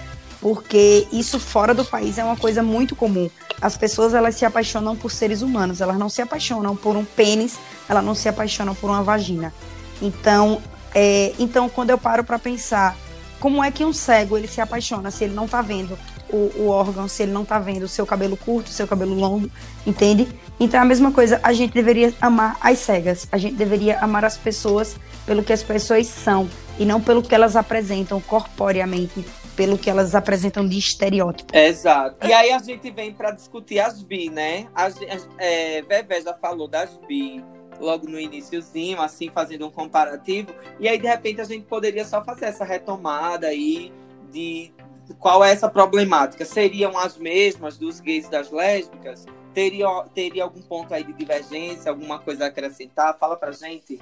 [0.41, 3.29] Porque isso fora do país é uma coisa muito comum.
[3.61, 7.59] As pessoas elas se apaixonam por seres humanos, elas não se apaixonam por um pênis,
[7.89, 9.53] elas não se apaixonam por uma vagina.
[10.01, 10.63] Então,
[10.95, 12.97] é, então quando eu paro para pensar
[13.41, 15.99] como é que um cego ele se apaixona se ele não tá vendo
[16.31, 19.15] o, o órgão, se ele não tá vendo o seu cabelo curto, o seu cabelo
[19.15, 19.51] longo,
[19.87, 20.29] entende?
[20.61, 24.37] Então a mesma coisa, a gente deveria amar as cegas, a gente deveria amar as
[24.37, 29.25] pessoas pelo que as pessoas são e não pelo que elas apresentam corporeamente,
[29.57, 31.57] pelo que elas apresentam de estereótipo.
[31.57, 32.27] Exato.
[32.27, 34.67] E aí a gente vem para discutir as bi, né?
[34.75, 35.83] As, as, é,
[36.25, 37.43] já falou das bi
[37.81, 40.53] logo no iníciozinho, assim, fazendo um comparativo.
[40.79, 43.93] E aí, de repente, a gente poderia só fazer essa retomada aí
[44.31, 44.73] de
[45.19, 46.45] qual é essa problemática.
[46.45, 49.25] Seriam as mesmas dos gays e das lésbicas?
[49.55, 53.17] Teria, teria algum ponto aí de divergência, alguma coisa a acrescentar?
[53.19, 53.99] Fala pra gente.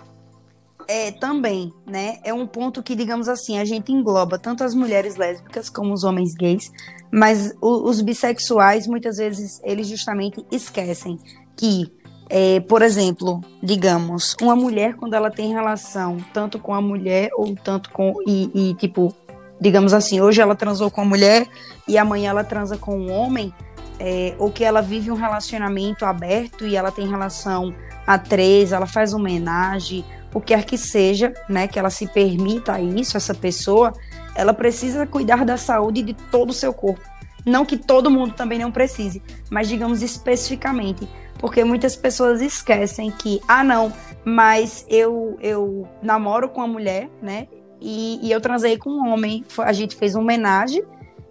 [0.88, 2.18] É, também, né?
[2.22, 6.04] É um ponto que, digamos assim, a gente engloba tanto as mulheres lésbicas como os
[6.04, 6.70] homens gays,
[7.10, 11.18] mas o, os bissexuais, muitas vezes, eles justamente esquecem
[11.56, 11.90] que
[12.28, 17.54] é, por exemplo, digamos, uma mulher quando ela tem relação tanto com a mulher ou
[17.54, 19.14] tanto com e, e, tipo,
[19.60, 21.46] digamos assim, hoje ela transou com a mulher
[21.86, 23.54] e amanhã ela transa com um homem,
[23.98, 27.72] é, ou que ela vive um relacionamento aberto e ela tem relação
[28.06, 30.04] a três, ela faz homenagem,
[30.34, 33.94] o que quer que seja, né, que ela se permita isso, essa pessoa,
[34.34, 37.00] ela precisa cuidar da saúde de todo o seu corpo.
[37.46, 41.08] Não que todo mundo também não precise, mas digamos especificamente
[41.38, 43.92] porque muitas pessoas esquecem que, ah, não,
[44.24, 47.46] mas eu, eu namoro com uma mulher, né?
[47.80, 49.44] E, e eu transei com um homem.
[49.58, 50.82] A gente fez uma homenagem.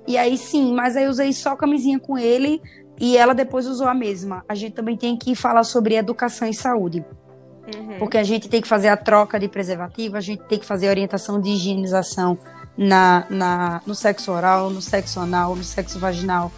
[0.07, 2.61] E aí sim, mas aí eu usei só camisinha com ele
[2.99, 4.45] e ela depois usou a mesma.
[4.47, 7.03] A gente também tem que falar sobre educação e saúde.
[7.75, 7.97] Uhum.
[7.97, 10.87] Porque a gente tem que fazer a troca de preservativo, a gente tem que fazer
[10.87, 12.37] a orientação de higienização
[12.77, 16.51] na, na, no sexo oral, no sexo anal, no sexo vaginal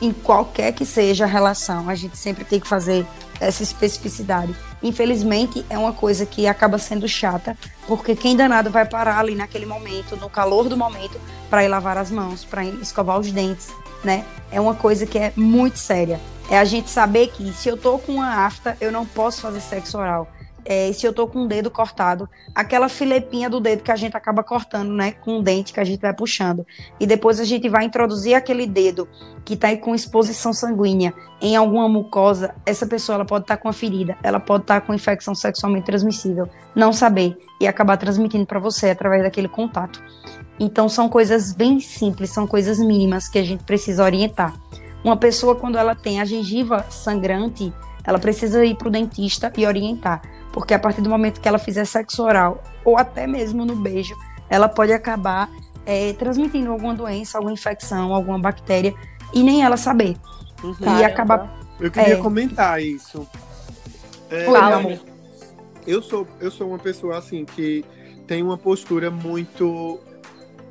[0.00, 3.06] em qualquer que seja a relação, a gente sempre tem que fazer
[3.40, 4.54] essa especificidade.
[4.82, 9.66] Infelizmente, é uma coisa que acaba sendo chata, porque quem danado vai parar ali naquele
[9.66, 13.68] momento, no calor do momento, para ir lavar as mãos, para escovar os dentes,
[14.02, 14.24] né?
[14.50, 16.20] É uma coisa que é muito séria.
[16.50, 19.60] É a gente saber que se eu tô com uma afta, eu não posso fazer
[19.60, 20.28] sexo oral
[20.70, 24.16] é, se eu tô com o dedo cortado, aquela filepinha do dedo que a gente
[24.16, 26.64] acaba cortando, né, com o dente que a gente vai puxando.
[27.00, 29.08] E depois a gente vai introduzir aquele dedo
[29.44, 31.12] que tá com exposição sanguínea
[31.42, 34.80] em alguma mucosa, essa pessoa ela pode estar tá com a ferida, ela pode estar
[34.80, 40.00] tá com infecção sexualmente transmissível, não saber e acabar transmitindo para você através daquele contato.
[40.60, 44.54] Então são coisas bem simples, são coisas mínimas que a gente precisa orientar.
[45.02, 47.72] Uma pessoa quando ela tem a gengiva sangrante,
[48.04, 50.22] ela precisa ir para o dentista e orientar
[50.52, 54.14] porque a partir do momento que ela fizer sexo oral, ou até mesmo no beijo,
[54.48, 55.48] ela pode acabar
[55.86, 58.94] é, transmitindo alguma doença, alguma infecção, alguma bactéria,
[59.32, 60.16] e nem ela saber.
[60.62, 60.98] Uhum.
[60.98, 61.58] E acabar.
[61.78, 62.16] Eu queria é...
[62.16, 63.26] comentar isso.
[64.28, 64.82] É, Fala,
[65.86, 67.84] Eu sou, eu sou uma pessoa assim que
[68.26, 69.98] tem uma postura muito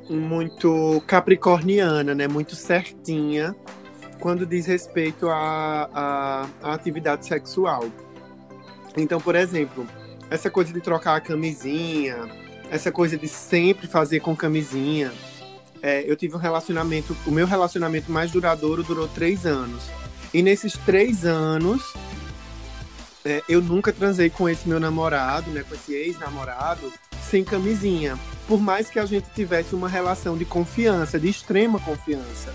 [0.08, 2.26] muito capricorniana, né?
[2.26, 3.54] Muito certinha
[4.18, 7.84] quando diz respeito à, à atividade sexual.
[8.96, 9.86] Então, por exemplo,
[10.30, 12.16] essa coisa de trocar a camisinha,
[12.70, 15.12] essa coisa de sempre fazer com camisinha.
[15.82, 19.84] É, eu tive um relacionamento, o meu relacionamento mais duradouro durou três anos.
[20.32, 21.82] E nesses três anos,
[23.24, 26.92] é, eu nunca transei com esse meu namorado, né, com esse ex-namorado,
[27.28, 28.18] sem camisinha.
[28.46, 32.52] Por mais que a gente tivesse uma relação de confiança, de extrema confiança,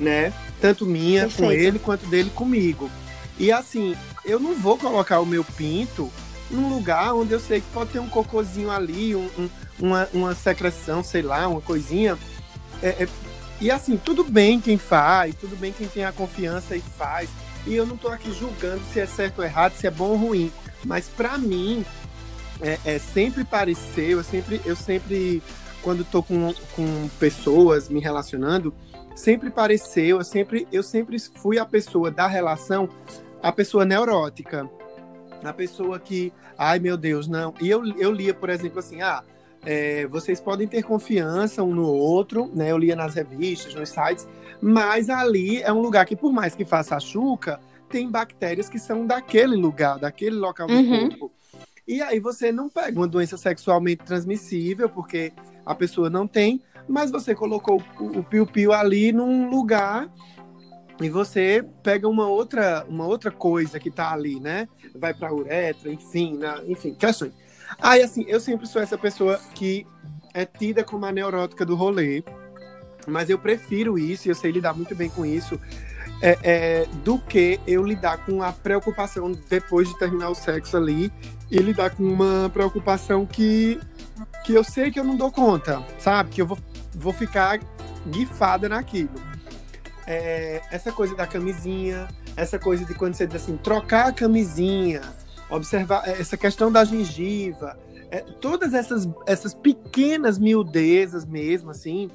[0.00, 0.32] né?
[0.60, 1.42] Tanto minha Perfeito.
[1.42, 2.90] com ele quanto dele comigo.
[3.38, 6.10] E assim, eu não vou colocar o meu pinto
[6.50, 10.34] num lugar onde eu sei que pode ter um cocôzinho ali, um, um, uma, uma
[10.34, 12.18] secreção, sei lá, uma coisinha.
[12.82, 13.08] É, é,
[13.60, 17.28] e assim, tudo bem quem faz, tudo bem quem tem a confiança e faz.
[17.66, 20.16] E eu não estou aqui julgando se é certo ou errado, se é bom ou
[20.16, 20.52] ruim.
[20.84, 21.84] Mas para mim,
[22.60, 25.42] é, é, sempre pareceu, eu sempre, eu sempre
[25.82, 28.74] quando estou com, com pessoas me relacionando,
[29.14, 32.88] sempre pareceu, eu sempre, eu sempre fui a pessoa da relação
[33.44, 34.68] a pessoa neurótica,
[35.44, 37.52] a pessoa que, ai meu Deus, não.
[37.60, 39.22] E eu, eu lia, por exemplo, assim, ah,
[39.66, 42.72] é, vocês podem ter confiança um no outro, né?
[42.72, 44.26] Eu lia nas revistas, nos sites,
[44.62, 48.78] mas ali é um lugar que, por mais que faça a chuca, tem bactérias que
[48.78, 51.10] são daquele lugar, daquele local do uhum.
[51.10, 51.30] corpo.
[51.86, 55.34] E aí você não pega uma doença sexualmente transmissível, porque
[55.66, 60.10] a pessoa não tem, mas você colocou o piu-piu ali num lugar
[61.00, 64.68] e você pega uma outra, uma outra coisa que tá ali, né?
[64.94, 67.32] Vai pra uretra, enfim, na, enfim, questões.
[67.78, 69.86] Aí, assim, eu sempre sou essa pessoa que
[70.32, 72.22] é tida como a neurótica do rolê,
[73.06, 75.60] mas eu prefiro isso, eu sei lidar muito bem com isso,
[76.22, 81.12] é, é, do que eu lidar com a preocupação depois de terminar o sexo ali
[81.50, 83.80] e lidar com uma preocupação que,
[84.44, 86.30] que eu sei que eu não dou conta, sabe?
[86.30, 86.58] Que eu vou
[86.94, 87.60] vou ficar
[88.06, 89.10] guifada naquilo.
[90.06, 95.00] É, essa coisa da camisinha, essa coisa de quando você diz assim, trocar a camisinha,
[95.48, 97.78] observar é, essa questão da gengiva,
[98.10, 102.10] é, todas essas, essas pequenas miudezas mesmo, assim.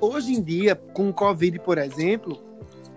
[0.00, 2.42] Hoje em dia, com o Covid, por exemplo,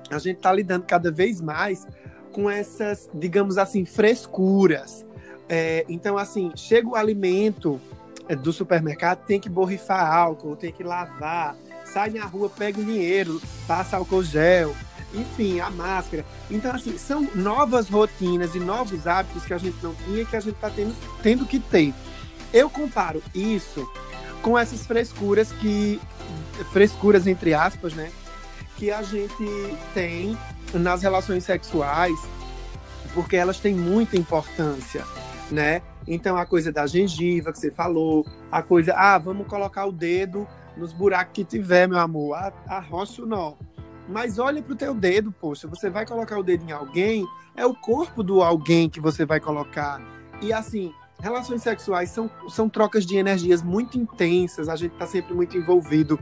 [0.09, 1.87] a gente está lidando cada vez mais
[2.31, 5.05] com essas, digamos assim, frescuras.
[5.49, 7.79] É, então, assim, chega o alimento
[8.27, 11.55] é, do supermercado, tem que borrifar álcool, tem que lavar,
[11.91, 14.75] sai na rua, pega o dinheiro, passa álcool gel,
[15.13, 16.25] enfim, a máscara.
[16.49, 20.39] Então, assim, são novas rotinas e novos hábitos que a gente não tinha que a
[20.39, 21.93] gente está tendo, tendo que ter.
[22.53, 23.87] Eu comparo isso
[24.41, 25.99] com essas frescuras que.
[26.71, 28.11] frescuras, entre aspas, né?
[28.77, 29.45] Que a gente
[29.93, 30.37] tem
[30.73, 32.17] nas relações sexuais,
[33.13, 35.05] porque elas têm muita importância,
[35.49, 35.81] né?
[36.07, 40.47] Então, a coisa da gengiva que você falou, a coisa, ah, vamos colocar o dedo
[40.77, 42.35] nos buracos que tiver, meu amor,
[42.67, 43.53] arrocha o nó.
[44.07, 47.73] Mas olha pro teu dedo, poxa, você vai colocar o dedo em alguém, é o
[47.73, 50.01] corpo do alguém que você vai colocar.
[50.41, 55.33] E assim, relações sexuais são, são trocas de energias muito intensas, a gente está sempre
[55.33, 56.19] muito envolvido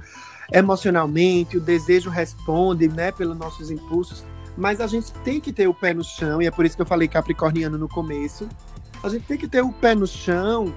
[0.51, 4.23] emocionalmente, o desejo responde, né, pelos nossos impulsos,
[4.57, 6.81] mas a gente tem que ter o pé no chão, e é por isso que
[6.81, 8.47] eu falei capricorniano no começo.
[9.01, 10.73] A gente tem que ter o pé no chão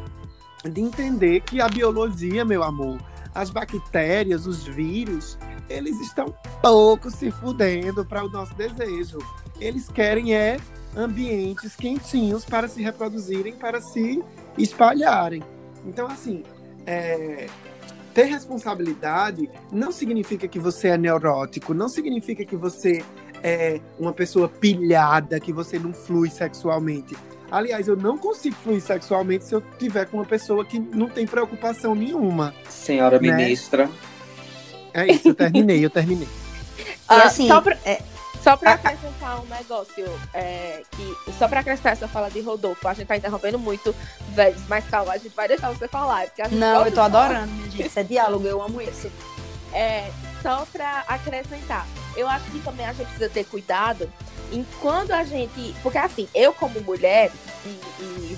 [0.63, 2.99] de entender que a biologia, meu amor,
[3.35, 9.19] as bactérias, os vírus, eles estão pouco se fudendo para o nosso desejo.
[9.61, 10.59] Eles querem é
[10.97, 14.23] ambientes quentinhos para se reproduzirem, para se
[14.59, 15.43] espalharem.
[15.87, 16.43] Então, assim,
[16.87, 17.49] é,
[18.13, 23.03] ter responsabilidade não significa que você é neurótico, não significa que você
[23.43, 27.17] é uma pessoa pilhada, que você não flui sexualmente.
[27.53, 31.27] Aliás, eu não consigo fluir sexualmente se eu tiver com uma pessoa que não tem
[31.27, 32.55] preocupação nenhuma.
[32.67, 33.31] Senhora né?
[33.31, 33.91] ministra.
[34.95, 36.29] É isso, eu terminei, eu terminei.
[37.09, 38.01] Ah, assim, só pra, é,
[38.43, 42.95] só para acrescentar um negócio, é, que, só para acrescentar essa fala de Rodolfo, a
[42.95, 43.95] gente tá interrompendo muito,
[44.31, 46.29] velho, mas calma, a gente vai deixar você falar.
[46.29, 47.87] Porque Não, eu tô adorando, minha gente.
[47.87, 49.13] Isso é diálogo, eu amo isso.
[49.75, 50.11] É,
[50.43, 51.87] só para acrescentar,
[52.17, 54.09] eu acho que também a gente precisa ter cuidado
[54.53, 55.75] em quando a gente.
[55.83, 57.31] Porque assim, eu como mulher,
[57.65, 57.69] e,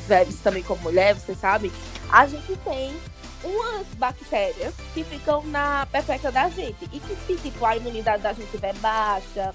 [0.00, 1.72] e também como mulher, você sabe,
[2.10, 2.94] a gente tem
[3.42, 6.84] umas bactérias que ficam na pepeca da gente.
[6.92, 9.54] E que se tipo, a imunidade da gente é baixa,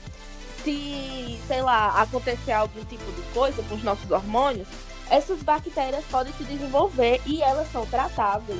[0.64, 4.68] se, sei lá, acontecer algum tipo de coisa com os nossos hormônios,
[5.10, 8.60] essas bactérias podem se desenvolver e elas são tratáveis.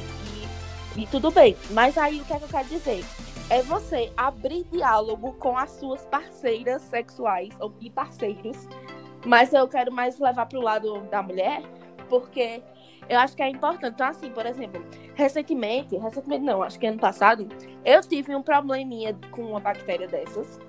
[0.96, 1.56] E, e tudo bem.
[1.70, 3.06] Mas aí o que é que eu quero dizer?
[3.50, 8.68] É você abrir diálogo com as suas parceiras sexuais ou e parceiros.
[9.26, 11.64] Mas eu quero mais levar para o lado da mulher,
[12.08, 12.62] porque
[13.10, 13.94] eu acho que é importante.
[13.96, 14.86] Então, assim, por exemplo,
[15.16, 17.48] recentemente, recentemente não, acho que ano passado,
[17.84, 20.60] eu tive um probleminha com uma bactéria dessas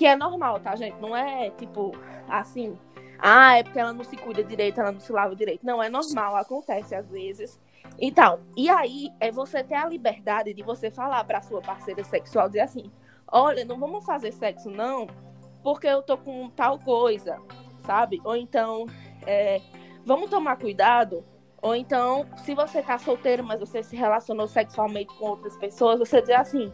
[0.00, 0.98] que é normal, tá, gente?
[0.98, 1.92] Não é tipo
[2.26, 2.74] assim,
[3.18, 5.64] ah, é porque ela não se cuida direito, ela não se lava direito.
[5.64, 7.60] Não, é normal, acontece às vezes.
[7.98, 12.48] Então, e aí é você ter a liberdade de você falar para sua parceira sexual,
[12.48, 12.90] dizer assim:
[13.30, 15.06] olha, não vamos fazer sexo, não,
[15.62, 17.38] porque eu tô com tal coisa,
[17.80, 18.20] sabe?
[18.24, 18.86] Ou então,
[19.26, 19.60] é,
[20.04, 21.24] vamos tomar cuidado.
[21.62, 26.22] Ou então, se você tá solteiro, mas você se relacionou sexualmente com outras pessoas, você
[26.22, 26.72] dizer assim: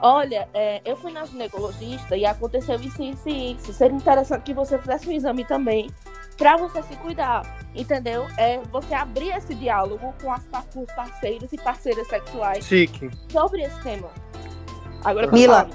[0.00, 3.72] Olha, é, eu fui na ginecologista e aconteceu isso, isso e isso.
[3.72, 5.90] Seria interessante que você fizesse um exame também
[6.36, 7.42] para você se cuidar,
[7.74, 8.26] entendeu?
[8.36, 13.10] É você abrir esse diálogo com, as, com os parceiros e parceiras sexuais Chique.
[13.30, 14.08] sobre esse tema.
[15.04, 15.68] Agora, Mila,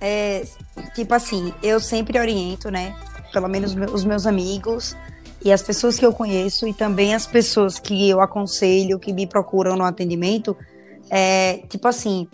[0.00, 0.44] é,
[0.94, 2.94] tipo assim, eu sempre oriento, né?
[3.32, 4.96] Pelo menos os meus amigos
[5.44, 9.26] e as pessoas que eu conheço e também as pessoas que eu aconselho, que me
[9.26, 10.56] procuram no atendimento,
[11.10, 12.28] é, tipo assim,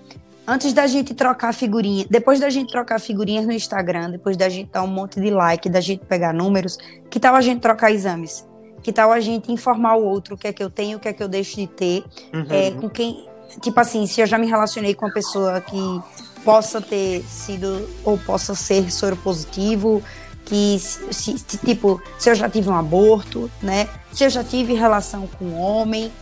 [0.46, 4.70] antes da gente trocar figurinha, depois da gente trocar figurinhas no Instagram, depois da gente
[4.70, 6.78] dar um monte de like, da gente pegar números,
[7.10, 8.46] que tal a gente trocar exames?
[8.82, 11.08] Que tal a gente informar o outro o que é que eu tenho, o que
[11.08, 12.46] é que eu deixo de ter, uhum.
[12.50, 13.26] é, com quem,
[13.60, 16.02] tipo assim, se eu já me relacionei com uma pessoa que
[16.44, 20.02] possa ter sido ou possa ser soro positivo,
[20.44, 23.88] que se, se, tipo, se eu já tive um aborto, né?
[24.12, 26.12] Se eu já tive relação com um homem,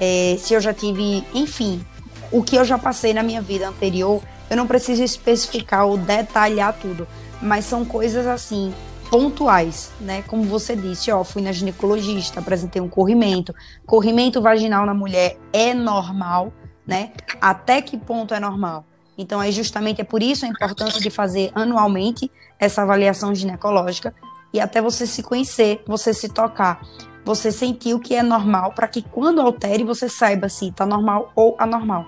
[0.00, 1.84] é, se eu já tive, enfim,
[2.32, 6.72] o que eu já passei na minha vida anterior, eu não preciso especificar ou detalhar
[6.78, 7.06] tudo,
[7.40, 8.72] mas são coisas assim
[9.10, 10.22] pontuais, né?
[10.26, 13.54] Como você disse, ó, fui na ginecologista, apresentei um corrimento.
[13.84, 16.50] Corrimento vaginal na mulher é normal,
[16.86, 17.12] né?
[17.38, 18.86] Até que ponto é normal?
[19.18, 24.14] Então, aí justamente é por isso a importância de fazer anualmente essa avaliação ginecológica
[24.52, 26.80] e até você se conhecer, você se tocar
[27.24, 31.32] você sentir o que é normal para que quando altere você saiba se está normal
[31.36, 32.06] ou anormal.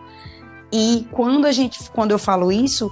[0.73, 2.91] E quando a gente, quando eu falo isso,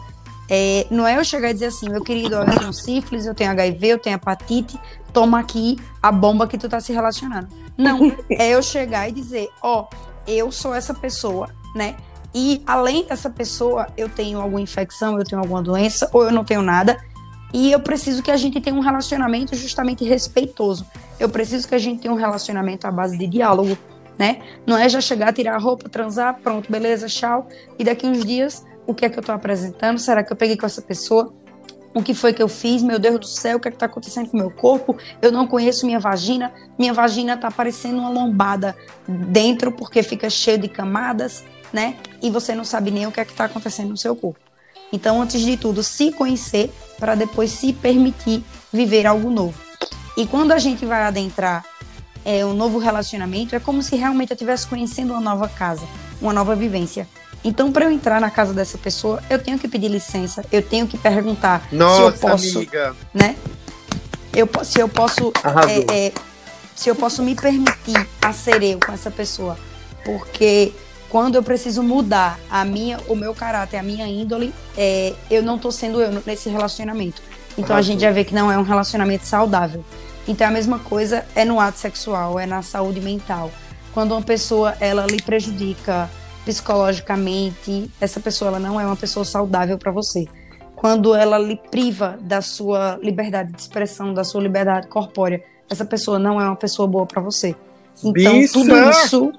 [0.49, 3.51] é, não é eu chegar e dizer assim, meu querido, eu tenho sífilis, eu tenho
[3.51, 4.79] HIV, eu tenho hepatite,
[5.12, 7.49] toma aqui a bomba que tu tá se relacionando.
[7.77, 9.97] Não, é eu chegar e dizer, ó, oh,
[10.27, 11.97] eu sou essa pessoa, né?
[12.35, 16.45] E além dessa pessoa, eu tenho alguma infecção, eu tenho alguma doença, ou eu não
[16.45, 16.99] tenho nada.
[17.53, 20.87] E eu preciso que a gente tenha um relacionamento justamente respeitoso.
[21.21, 23.77] Eu preciso que a gente tenha um relacionamento à base de diálogo,
[24.19, 24.41] né?
[24.67, 27.47] Não é já chegar, tirar a roupa, transar, pronto, beleza, tchau.
[27.79, 29.99] E daqui uns dias, o que é que eu tô apresentando?
[29.99, 31.33] Será que eu peguei com essa pessoa?
[31.95, 32.83] O que foi que eu fiz?
[32.83, 34.97] Meu Deus do céu, o que é que tá acontecendo com o meu corpo?
[35.21, 36.53] Eu não conheço minha vagina.
[36.79, 38.75] Minha vagina tá parecendo uma lombada
[39.07, 41.97] dentro porque fica cheio de camadas né?
[42.21, 44.39] E você não sabe nem o que é que está acontecendo no seu corpo.
[44.93, 49.55] Então, antes de tudo, se conhecer para depois se permitir viver algo novo.
[50.16, 51.64] E quando a gente vai adentrar
[52.24, 55.86] é, um novo relacionamento, é como se realmente eu estivesse conhecendo uma nova casa,
[56.20, 57.09] uma nova vivência.
[57.45, 60.86] Então, para eu entrar na casa dessa pessoa, eu tenho que pedir licença, eu tenho
[60.86, 62.97] que perguntar Nossa, se eu posso, amiga.
[63.12, 63.36] né?
[64.32, 65.32] Eu, se eu posso,
[65.88, 66.12] é, é,
[66.74, 69.59] se eu posso me permitir a ser eu com essa pessoa,
[70.05, 70.72] porque
[71.13, 75.59] quando eu preciso mudar a minha, o meu caráter, a minha índole, é, eu não
[75.59, 77.21] tô sendo eu nesse relacionamento.
[77.59, 79.85] Então a gente já vê que não é um relacionamento saudável.
[80.27, 83.51] Então a mesma coisa é no ato sexual, é na saúde mental.
[83.93, 86.09] Quando uma pessoa ela lhe prejudica
[86.47, 90.27] psicologicamente, essa pessoa ela não é uma pessoa saudável para você.
[90.75, 96.19] Quando ela lhe priva da sua liberdade de expressão, da sua liberdade corpórea, essa pessoa
[96.19, 97.55] não é uma pessoa boa para você.
[98.03, 98.53] Então Bicha!
[98.55, 99.33] tudo isso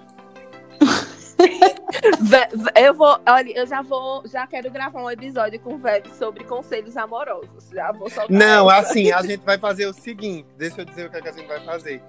[2.76, 6.44] eu vou, olha, eu já vou, já quero gravar um episódio com o Veb sobre
[6.44, 7.70] conselhos amorosos.
[7.72, 8.32] Já vou soltar.
[8.32, 8.90] Não, essa.
[8.90, 11.32] assim, a gente vai fazer o seguinte, deixa eu dizer o que, é que a
[11.32, 12.02] gente vai fazer.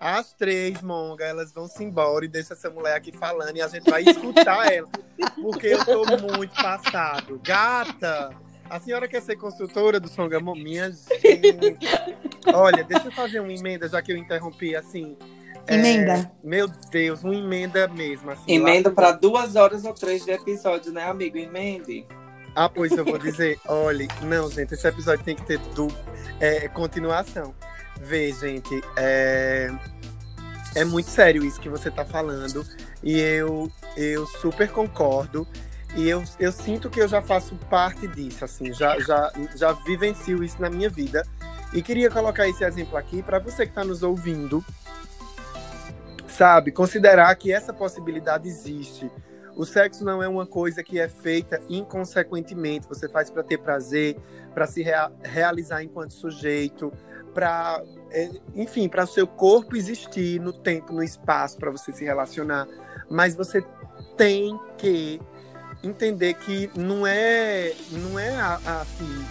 [0.00, 3.68] As três, Monga, elas vão se embora e deixa essa mulher aqui falando e a
[3.68, 4.88] gente vai escutar ela.
[5.42, 7.38] Porque eu tô muito passado.
[7.44, 8.34] Gata,
[8.70, 10.54] a senhora quer ser consultora do Songamon?
[10.54, 11.76] Minha gente.
[12.54, 15.18] Olha, deixa eu fazer uma emenda, já que eu interrompi, assim.
[15.66, 16.12] Emenda.
[16.12, 18.30] É, meu Deus, uma emenda mesmo.
[18.30, 21.36] Assim, Emenda para duas horas ou três de episódio, né, amigo?
[21.38, 22.06] Emende.
[22.54, 25.88] Ah, pois eu vou dizer, olha, não, gente, esse episódio tem que ter du
[26.40, 27.54] é, continuação.
[28.00, 29.70] Vê, gente, é,
[30.74, 32.64] é muito sério isso que você tá falando.
[33.02, 35.46] E eu, eu super concordo.
[35.96, 40.42] E eu, eu sinto que eu já faço parte disso, assim, já, já, já vivencio
[40.42, 41.26] isso na minha vida.
[41.72, 44.64] E queria colocar esse exemplo aqui para você que está nos ouvindo,
[46.30, 46.70] sabe?
[46.72, 49.10] Considerar que essa possibilidade existe.
[49.56, 52.88] O sexo não é uma coisa que é feita inconsequentemente.
[52.88, 54.16] Você faz para ter prazer,
[54.54, 56.92] para se rea realizar enquanto sujeito,
[57.34, 62.04] para, é, enfim, para o seu corpo existir no tempo, no espaço, para você se
[62.04, 62.66] relacionar.
[63.10, 63.64] Mas você
[64.16, 65.20] tem que
[65.82, 69.24] entender que não é, não é assim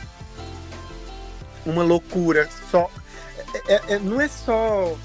[1.66, 2.90] uma loucura só.
[3.68, 4.96] é- é- é- não é só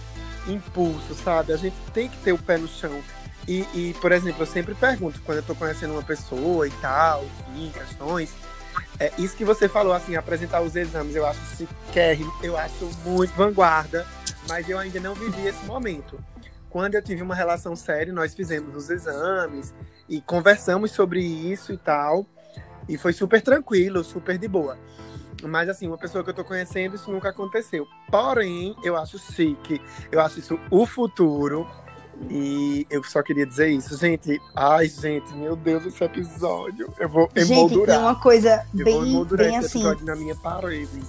[0.49, 1.53] impulso, sabe?
[1.53, 3.03] A gente tem que ter o pé no chão.
[3.47, 7.25] E, e, por exemplo, eu sempre pergunto, quando eu tô conhecendo uma pessoa e tal,
[7.55, 8.33] enfim, questões,
[8.99, 13.35] é, isso que você falou, assim, apresentar os exames, eu acho chiquérrimo, eu acho muito
[13.35, 14.07] vanguarda,
[14.49, 16.19] mas eu ainda não vivi esse momento.
[16.71, 19.75] Quando eu tive uma relação séria, nós fizemos os exames
[20.09, 22.27] e conversamos sobre isso e tal,
[22.89, 24.79] e foi super tranquilo, super de boa.
[25.49, 27.87] Mas assim, uma pessoa que eu tô conhecendo, isso nunca aconteceu.
[28.11, 29.81] Porém, eu acho chique,
[30.11, 31.67] eu acho isso o futuro.
[32.31, 34.41] E eu só queria dizer isso, gente.
[34.55, 36.93] Ai, gente, meu Deus, esse episódio.
[36.99, 38.01] Eu vou Gente, emoldurar.
[38.01, 41.03] uma coisa Eu vou bem, emoldurar bem esse assim, episódio na minha parede.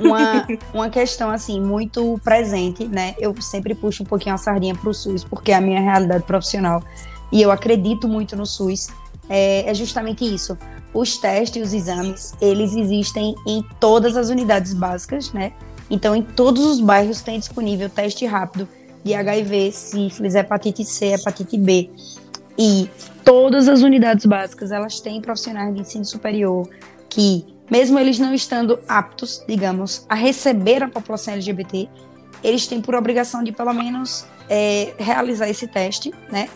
[0.00, 3.14] uma, uma questão assim muito presente, né?
[3.18, 6.82] Eu sempre puxo um pouquinho a sardinha pro SUS, porque é a minha realidade profissional.
[7.30, 8.88] E eu acredito muito no SUS.
[9.28, 10.56] É, é justamente isso.
[10.98, 15.52] Os testes e os exames, eles existem em todas as unidades básicas, né?
[15.88, 18.68] Então, em todos os bairros tem disponível teste rápido
[19.04, 21.88] de HIV, sífilis, hepatite C, hepatite B.
[22.58, 22.90] E
[23.24, 26.68] todas as unidades básicas, elas têm profissionais de ensino superior
[27.08, 31.88] que, mesmo eles não estando aptos, digamos, a receber a população LGBT,
[32.42, 36.48] eles têm por obrigação de, pelo menos, é, realizar esse teste, né?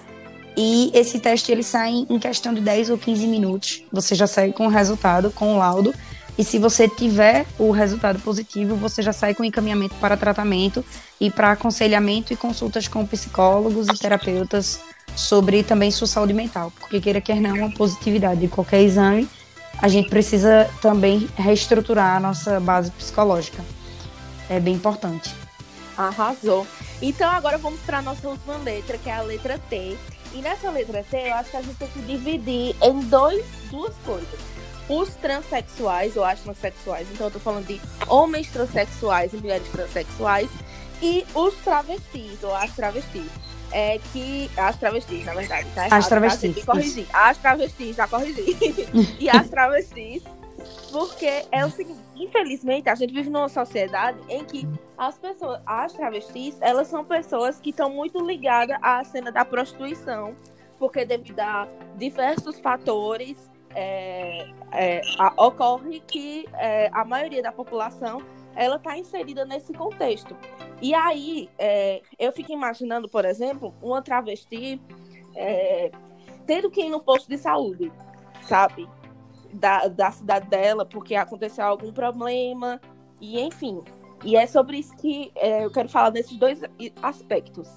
[0.57, 3.83] E esse teste ele sai em questão de 10 ou 15 minutos.
[3.91, 5.95] Você já sai com o resultado, com o laudo.
[6.37, 10.85] E se você tiver o resultado positivo, você já sai com encaminhamento para tratamento
[11.21, 14.81] e para aconselhamento e consultas com psicólogos e terapeutas
[15.15, 16.73] sobre também sua saúde mental.
[16.79, 19.29] Porque queira quer não, uma positividade de qualquer exame,
[19.79, 23.63] a gente precisa também reestruturar a nossa base psicológica.
[24.49, 25.35] É bem importante.
[25.97, 26.67] Arrasou.
[27.01, 29.99] Então agora vamos para a nossa última letra, que é a letra T.
[30.35, 33.95] E nessa letra T, eu acho que a gente tem que dividir em dois, duas
[34.05, 34.41] coisas.
[34.89, 40.51] Os transexuais ou as transexuais, então eu tô falando de homens transexuais e mulheres transexuais,
[41.01, 43.31] e os travestis ou as travestis.
[43.71, 44.51] É que.
[44.57, 46.73] As travestis, na verdade, tá errado, As travestis, Tá?
[46.73, 47.07] Corrigir.
[47.13, 48.77] As travestis, já corrigi.
[49.19, 50.23] e as travestis
[50.93, 55.93] porque é o seguinte, infelizmente, a gente vive numa sociedade em que as pessoas, as
[55.95, 60.37] travestis, elas são pessoas que estão muito ligadas à cena da prostituição,
[60.79, 61.67] porque devido a
[61.97, 68.23] diversos fatores, é, é, a, ocorre que é, a maioria da população
[68.55, 70.37] ela está inserida nesse contexto.
[70.83, 74.79] E aí, é, eu fico imaginando, por exemplo, uma travesti
[75.35, 75.91] é,
[76.47, 77.91] tendo que ir no posto de saúde,
[78.43, 78.87] sabe?
[79.53, 82.81] Da, da cidade dela porque aconteceu algum problema,
[83.21, 83.81] e enfim.
[84.25, 86.61] E é sobre isso que é, eu quero falar nesses dois
[87.03, 87.69] aspectos.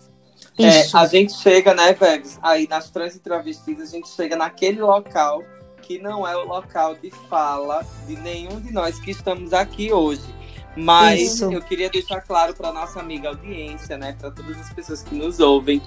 [0.58, 4.82] É, a gente chega, né, Vegas, aí nas trans e travestis, a gente chega naquele
[4.82, 5.44] local
[5.82, 10.34] que não é o local de fala de nenhum de nós que estamos aqui hoje.
[10.76, 11.52] Mas Isso.
[11.52, 15.40] eu queria deixar claro para nossa amiga audiência, né, para todas as pessoas que nos
[15.40, 15.82] ouvem,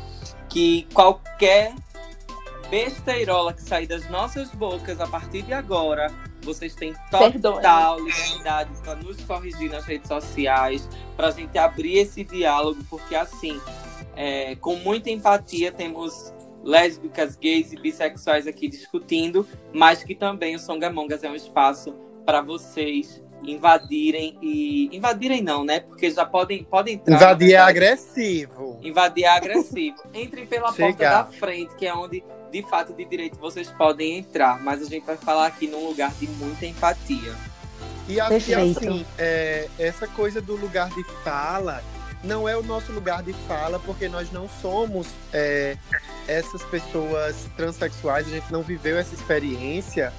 [0.49, 1.75] que qualquer
[2.71, 6.13] besteirola que sair das nossas bocas a partir de agora,
[6.43, 8.11] vocês têm total Perdoe.
[8.11, 13.61] liberdade para nos corrigir nas redes sociais, para a gente abrir esse diálogo, porque assim,
[14.15, 20.59] é, com muita empatia, temos lésbicas, gays e bissexuais aqui discutindo, mas que também o
[20.59, 21.95] Songamongas é um espaço
[22.27, 25.81] para vocês invadirem e invadirem não, né?
[25.81, 27.15] Porque já podem podem entrar.
[27.15, 28.79] Invadir é agressivo.
[28.83, 29.97] Invadir é agressivo.
[30.13, 30.89] Entrem pela Chegar.
[30.89, 34.87] porta da frente, que é onde de fato de direito vocês podem entrar, mas a
[34.87, 37.35] gente vai falar aqui num lugar de muita empatia.
[38.09, 41.83] E assim, é, essa coisa do lugar de fala
[42.25, 45.77] não é o nosso lugar de fala, porque nós não somos é,
[46.27, 50.13] essas pessoas transexuais, a gente não viveu essa experiência.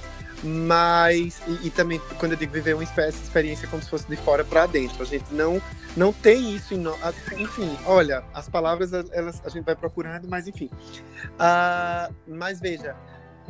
[0.43, 4.15] Mas, e, e, também, quando eu digo viver uma espécie, experiência como se fosse de
[4.15, 5.61] fora para dentro, a gente não,
[5.97, 6.97] não tem isso em nós.
[7.37, 10.69] Enfim, olha, as palavras elas, a gente vai procurando, mas enfim.
[11.35, 12.95] Uh, mas veja,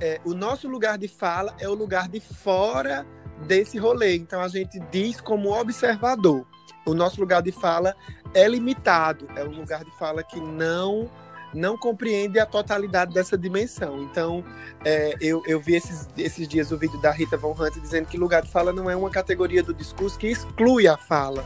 [0.02, 3.06] é, o nosso lugar de fala é o lugar de fora
[3.46, 4.16] desse rolê.
[4.16, 6.46] Então a gente diz como observador.
[6.86, 7.96] O nosso lugar de fala
[8.34, 11.10] é limitado, é um lugar de fala que não
[11.54, 14.04] não compreende a totalidade dessa dimensão.
[14.04, 14.43] Então,
[14.84, 18.18] é, eu, eu vi esses, esses dias o vídeo da Rita Von Hunt dizendo que
[18.18, 21.45] lugar de fala não é uma categoria do discurso que exclui a fala,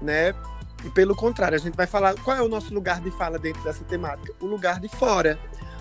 [0.00, 0.34] né?
[0.84, 3.62] E pelo contrário, a gente vai falar qual é o nosso lugar de fala dentro
[3.62, 4.34] dessa temática?
[4.40, 5.38] O lugar de fora,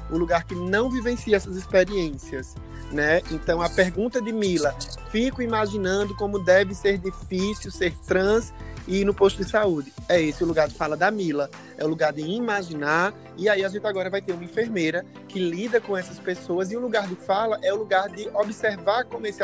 [0.10, 2.56] o lugar que não vivencia essas experiências,
[2.92, 3.22] né?
[3.32, 4.74] Então a pergunta de Mila,
[5.12, 8.54] fico imaginando como deve ser difícil ser trans
[8.88, 9.94] e no posto de saúde.
[10.10, 11.50] É esse o lugar de fala da Mila.
[11.78, 13.14] É o lugar de imaginar.
[13.38, 16.72] E aí a gente agora vai ter uma enfermeira que lida com essas pessoas.
[16.72, 19.44] E o lugar de fala é o lugar de observar como esse,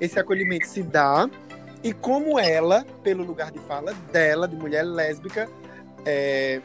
[0.00, 1.28] esse acolhimento se dá
[1.82, 5.48] e como ela, pelo lugar de fala dela, de mulher lésbica,
[6.04, 6.60] é,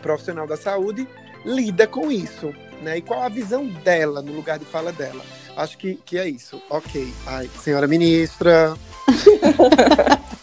[0.00, 1.06] profissional da saúde,
[1.44, 2.52] lida com isso.
[2.82, 2.98] Né?
[2.98, 5.22] E qual a visão dela no lugar de fala dela?
[5.56, 6.62] Acho que, que é isso.
[6.70, 7.12] Ok.
[7.26, 8.74] Ai, senhora ministra.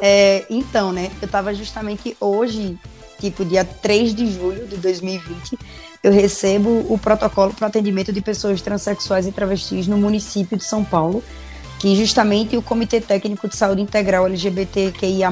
[0.00, 2.78] É, então, né, eu estava justamente hoje,
[3.20, 5.58] tipo, dia 3 de julho de 2020,
[6.02, 10.84] eu recebo o protocolo para atendimento de pessoas transexuais e travestis no município de São
[10.84, 11.22] Paulo,
[11.78, 15.30] que justamente o Comitê Técnico de Saúde Integral LGBTQIA+,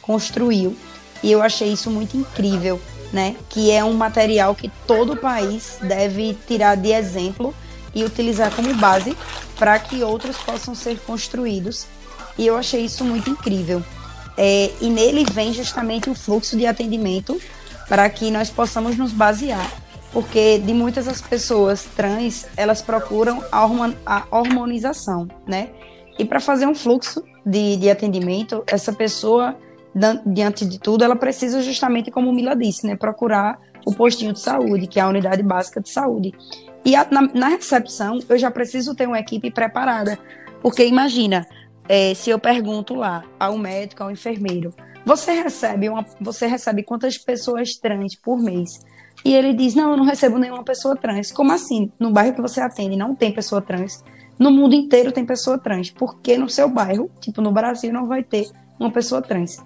[0.00, 0.76] construiu.
[1.22, 2.80] E eu achei isso muito incrível,
[3.12, 3.36] né?
[3.48, 7.54] Que é um material que todo país deve tirar de exemplo
[7.94, 9.16] e utilizar como base
[9.56, 11.86] para que outros possam ser construídos
[12.38, 13.82] e eu achei isso muito incrível.
[14.36, 17.38] É, e nele vem justamente o fluxo de atendimento
[17.88, 19.70] para que nós possamos nos basear.
[20.12, 25.70] Porque de muitas das pessoas trans, elas procuram a hormonização, né?
[26.18, 29.56] E para fazer um fluxo de, de atendimento, essa pessoa,
[30.26, 32.94] diante de tudo, ela precisa justamente, como Mila disse, né?
[32.94, 36.34] Procurar o postinho de saúde, que é a unidade básica de saúde.
[36.84, 40.18] E a, na, na recepção, eu já preciso ter uma equipe preparada.
[40.60, 41.46] Porque imagina,
[41.88, 44.74] é, se eu pergunto lá ao médico, ao enfermeiro,
[45.04, 48.80] você recebe uma, você recebe quantas pessoas trans por mês?
[49.24, 51.30] E ele diz, não, eu não recebo nenhuma pessoa trans.
[51.30, 51.90] Como assim?
[51.98, 54.02] No bairro que você atende não tem pessoa trans.
[54.38, 55.90] No mundo inteiro tem pessoa trans.
[55.90, 59.58] Porque no seu bairro, tipo no Brasil, não vai ter uma pessoa trans.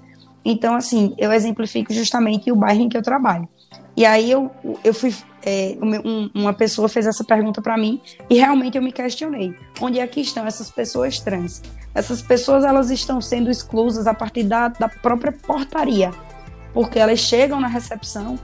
[0.45, 3.49] Então, assim, eu exemplifico justamente o bairro em que eu trabalho.
[3.97, 4.51] E aí eu,
[4.85, 5.15] eu fui.
[5.49, 9.55] É, um, uma pessoa fez essa pergunta para mim e realmente eu me questionei.
[9.81, 11.63] Onde é que estão essas pessoas trans?
[11.95, 16.11] Essas pessoas elas estão sendo exclusas a partir da, da própria portaria.
[16.75, 18.37] Porque elas chegam na recepção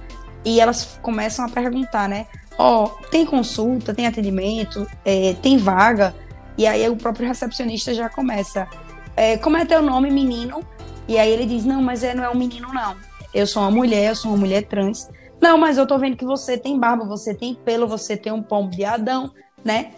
[0.45, 2.27] e elas começam a perguntar, né?
[2.59, 6.15] ó, tem consulta, tem atendimento, é, tem vaga,
[6.57, 8.69] e aí o próprio recepcionista já começa,
[9.17, 10.63] é, como é teu nome, menino?
[11.09, 12.97] E aí ele diz, não, mas é, não é um menino, não.
[13.35, 15.09] Eu sou uma mulher, eu sou uma mulher trans.
[15.43, 18.41] Não, mas eu tô vendo que você tem barba, você tem pelo, você tem um
[18.41, 19.33] pombo de Adão,
[19.65, 19.91] né?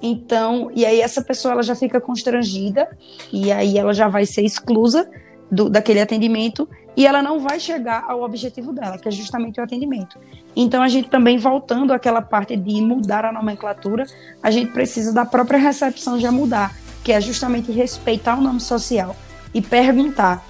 [0.00, 2.88] Então, e aí essa pessoa ela já fica constrangida
[3.30, 5.06] e aí ela já vai ser exclusa
[5.50, 6.66] do, daquele atendimento
[6.96, 10.18] e ela não vai chegar ao objetivo dela, que é justamente o atendimento.
[10.56, 14.06] Então, a gente também, voltando àquela parte de mudar a nomenclatura,
[14.42, 16.74] a gente precisa da própria recepção já mudar,
[17.04, 19.14] que é justamente respeitar o nome social
[19.52, 20.42] e perguntar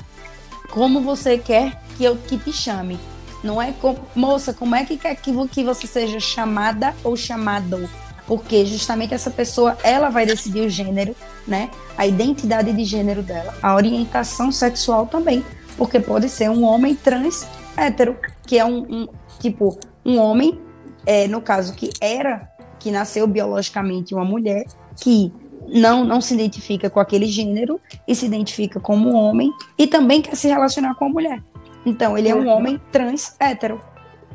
[0.70, 2.96] como você quer que eu que te chame.
[3.42, 7.88] Não é como, moça, como é que quer que, que você seja chamada ou chamado?
[8.26, 11.14] Porque justamente essa pessoa, ela vai decidir o gênero,
[11.46, 11.70] né?
[11.96, 15.44] A identidade de gênero dela, a orientação sexual também,
[15.76, 18.16] porque pode ser um homem trans hétero,
[18.46, 19.08] que é um, um
[19.38, 20.58] tipo um homem,
[21.04, 24.64] é, no caso que era, que nasceu biologicamente uma mulher,
[25.00, 25.32] que
[25.68, 30.36] não, não se identifica com aquele gênero e se identifica como homem e também quer
[30.36, 31.42] se relacionar com a mulher.
[31.86, 32.48] Então, ele é um uhum.
[32.48, 33.80] homem trans hétero.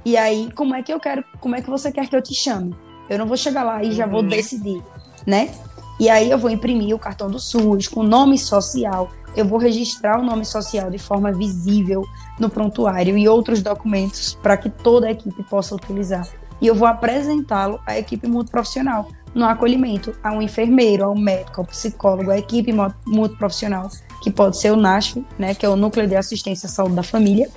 [0.06, 2.34] E aí, como é que eu quero, como é que você quer que eu te
[2.34, 2.74] chame?
[3.10, 4.30] Eu não vou chegar lá e já vou uhum.
[4.30, 4.82] decidir,
[5.28, 5.54] né?
[6.00, 10.20] E aí eu vou imprimir o cartão do SUS com nome social, eu vou registrar
[10.20, 12.04] o nome social de forma visível
[12.40, 16.28] no prontuário e outros documentos para que toda a equipe possa utilizar.
[16.60, 21.68] E eu vou apresentá-lo à equipe multiprofissional no acolhimento, a um enfermeiro, ao médico, ao
[21.68, 22.74] psicólogo, à equipe
[23.06, 23.90] multiprofissional,
[24.22, 27.04] que pode ser o NASF, né, que é o Núcleo de Assistência à Saúde da
[27.04, 27.50] Família,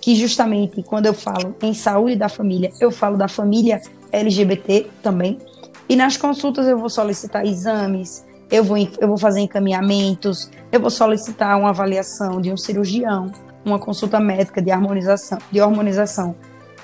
[0.00, 3.80] que justamente quando eu falo em saúde da família, eu falo da família
[4.12, 5.38] LGBT também.
[5.88, 10.90] E nas consultas eu vou solicitar exames, eu vou, eu vou fazer encaminhamentos, eu vou
[10.90, 13.30] solicitar uma avaliação de um cirurgião,
[13.64, 16.34] uma consulta médica de harmonização, de hormonização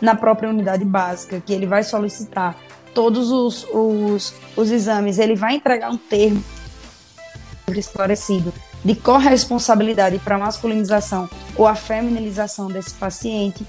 [0.00, 2.56] na própria unidade básica, que ele vai solicitar
[2.92, 6.42] todos os, os, os exames, ele vai entregar um termo
[7.68, 8.52] esclarecido
[8.86, 13.66] de corresponsabilidade para a masculinização ou a feminilização desse paciente.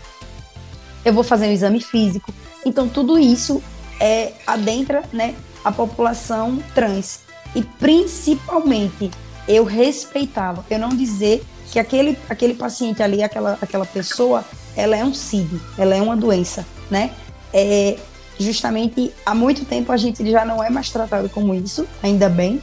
[1.04, 2.32] Eu vou fazer um exame físico.
[2.64, 3.62] Então, tudo isso
[4.00, 5.34] é adentra né,
[5.66, 7.22] a população trans.
[7.56, 9.10] E principalmente
[9.48, 10.64] eu respeitá-lo.
[10.70, 14.46] Eu não dizer que aquele, aquele paciente ali, aquela, aquela pessoa,
[14.76, 17.10] ela é um CID, ela é uma doença, né?
[17.52, 17.98] É,
[18.40, 22.62] justamente há muito tempo a gente já não é mais tratado como isso, ainda bem,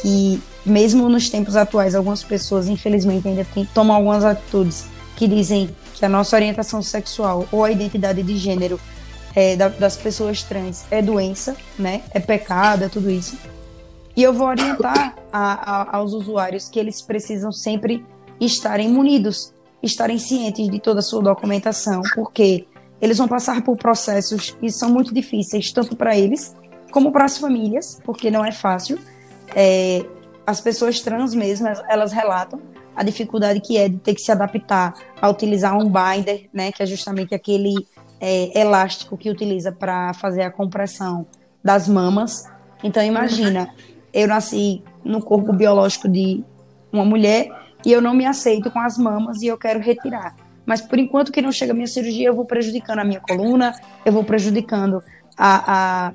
[0.00, 4.86] que mesmo nos tempos atuais, algumas pessoas, infelizmente, ainda tomam algumas atitudes
[5.16, 8.80] que dizem que a nossa orientação sexual ou a identidade de gênero
[9.34, 12.02] é, da, das pessoas trans é doença, né?
[12.10, 13.36] É pecado, é tudo isso.
[14.16, 15.52] E eu vou orientar a,
[15.92, 18.04] a, aos usuários que eles precisam sempre
[18.40, 19.52] estarem munidos,
[19.82, 22.66] estarem cientes de toda a sua documentação, porque
[23.00, 26.54] eles vão passar por processos que são muito difíceis, tanto para eles
[26.90, 28.98] como para as famílias, porque não é fácil.
[29.56, 30.04] É,
[30.46, 32.60] as pessoas trans mesmo, elas relatam
[32.94, 36.82] a dificuldade que é de ter que se adaptar a utilizar um binder, né, que
[36.82, 37.86] é justamente aquele
[38.20, 41.26] é, elástico que utiliza para fazer a compressão
[41.62, 42.48] das mamas.
[42.82, 43.72] Então imagina,
[44.12, 46.44] eu nasci no corpo biológico de
[46.92, 47.48] uma mulher
[47.84, 50.36] e eu não me aceito com as mamas e eu quero retirar.
[50.64, 53.74] Mas por enquanto que não chega a minha cirurgia, eu vou prejudicando a minha coluna,
[54.04, 55.02] eu vou prejudicando
[55.36, 56.12] a, a,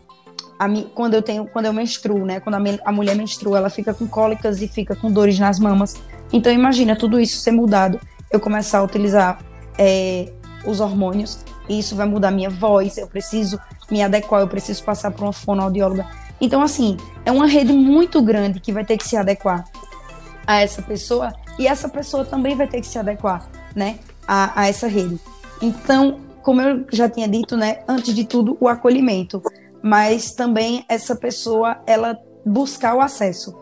[0.60, 2.40] a quando eu tenho, quando eu menstruo, né?
[2.40, 5.96] Quando a, a mulher menstrua, ela fica com cólicas e fica com dores nas mamas.
[6.32, 8.00] Então imagina tudo isso ser mudado,
[8.32, 9.40] eu começar a utilizar
[9.78, 10.32] é,
[10.66, 11.40] os hormônios,
[11.70, 15.34] e isso vai mudar minha voz, eu preciso me adequar, eu preciso passar por uma
[15.34, 16.06] fonoaudióloga.
[16.40, 19.66] Então, assim, é uma rede muito grande que vai ter que se adequar
[20.46, 24.68] a essa pessoa e essa pessoa também vai ter que se adequar, né, a, a
[24.68, 25.20] essa rede.
[25.62, 29.42] Então, como eu já tinha dito, né, antes de tudo, o acolhimento,
[29.82, 33.56] mas também essa pessoa, ela buscar o acesso,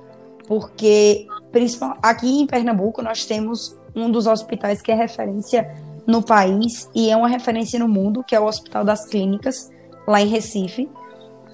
[0.47, 5.74] porque principal, aqui em Pernambuco nós temos um dos hospitais que é referência
[6.05, 9.72] no país e é uma referência no mundo, que é o Hospital das Clínicas,
[10.07, 10.89] lá em Recife.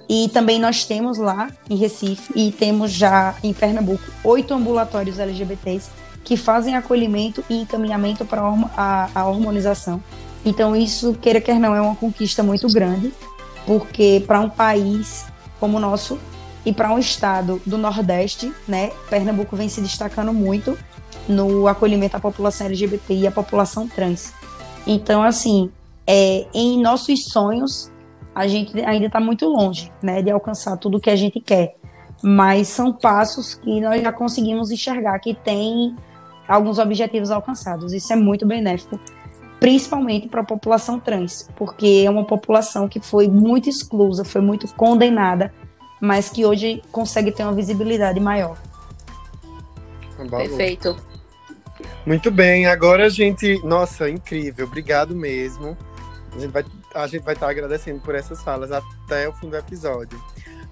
[0.08, 5.90] E também nós temos lá em Recife e temos já em Pernambuco oito ambulatórios LGBTs
[6.24, 8.42] que fazem acolhimento e encaminhamento para
[8.76, 10.02] a, a hormonização.
[10.44, 13.12] Então isso, queira quer não, é uma conquista muito grande,
[13.66, 15.26] porque para um país
[15.58, 16.18] como o nosso
[16.64, 20.78] e para um estado do Nordeste, né, Pernambuco vem se destacando muito
[21.28, 24.32] no acolhimento à população LGBT e à população trans.
[24.86, 25.70] Então, assim,
[26.06, 27.90] é, em nossos sonhos,
[28.34, 31.76] a gente ainda está muito longe, né, de alcançar tudo o que a gente quer.
[32.22, 35.94] Mas são passos que nós já conseguimos enxergar que tem
[36.46, 37.92] alguns objetivos alcançados.
[37.92, 38.98] Isso é muito benéfico.
[39.62, 44.66] Principalmente para a população trans, porque é uma população que foi muito exclusa, foi muito
[44.74, 45.54] condenada,
[46.00, 48.58] mas que hoje consegue ter uma visibilidade maior.
[50.28, 50.96] Perfeito.
[52.04, 53.64] Muito bem, agora a gente.
[53.64, 55.76] Nossa, incrível, obrigado mesmo.
[56.34, 56.64] A gente vai,
[56.96, 60.20] a gente vai estar agradecendo por essas falas até o fim do episódio.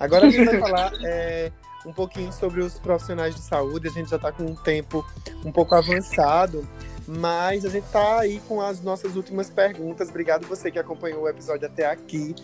[0.01, 1.53] Agora a gente vai falar é,
[1.87, 3.87] um pouquinho sobre os profissionais de saúde.
[3.87, 5.07] A gente já está com um tempo
[5.45, 6.67] um pouco avançado,
[7.19, 10.09] mas a gente está aí com as nossas últimas perguntas.
[10.09, 12.35] Obrigado você que acompanhou o episódio até aqui.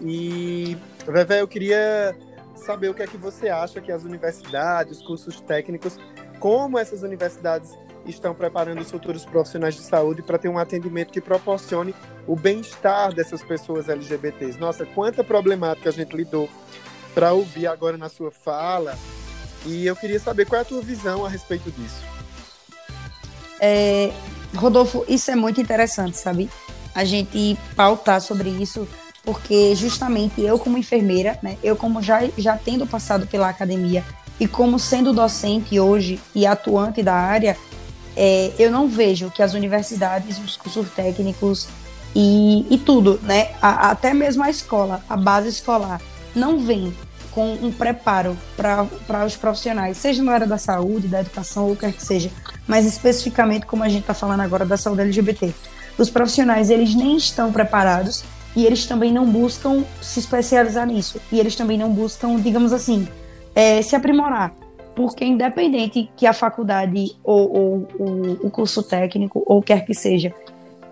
[0.00, 2.16] E, Vevé, eu queria
[2.54, 5.98] saber o que é que você acha que as universidades, os cursos técnicos,
[6.38, 11.20] como essas universidades estão preparando os futuros profissionais de saúde para ter um atendimento que
[11.20, 11.92] proporcione
[12.26, 14.58] o bem-estar dessas pessoas LGBTs.
[14.58, 16.48] Nossa, quanta problemática a gente lidou
[17.12, 18.96] para ouvir agora na sua fala.
[19.66, 22.11] E eu queria saber qual é a tua visão a respeito disso.
[23.64, 24.10] É,
[24.56, 26.50] Rodolfo, isso é muito interessante, sabe?
[26.92, 28.88] A gente pautar sobre isso,
[29.24, 34.04] porque justamente eu como enfermeira, né, eu como já, já tendo passado pela academia
[34.40, 37.56] e como sendo docente hoje e atuante da área,
[38.16, 41.68] é, eu não vejo que as universidades, os cursos técnicos
[42.16, 46.00] e, e tudo, né, a, até mesmo a escola, a base escolar,
[46.34, 46.92] não vem
[47.30, 51.92] com um preparo para os profissionais, seja na área da saúde, da educação ou quer
[51.92, 52.30] que seja,
[52.66, 55.52] mas especificamente como a gente está falando agora da saúde LGBT.
[55.98, 58.24] Os profissionais, eles nem estão preparados
[58.56, 61.20] e eles também não buscam se especializar nisso.
[61.30, 63.06] E eles também não buscam, digamos assim,
[63.54, 64.54] é, se aprimorar
[64.94, 70.34] porque independente que a faculdade ou, ou, ou, o curso técnico ou quer que seja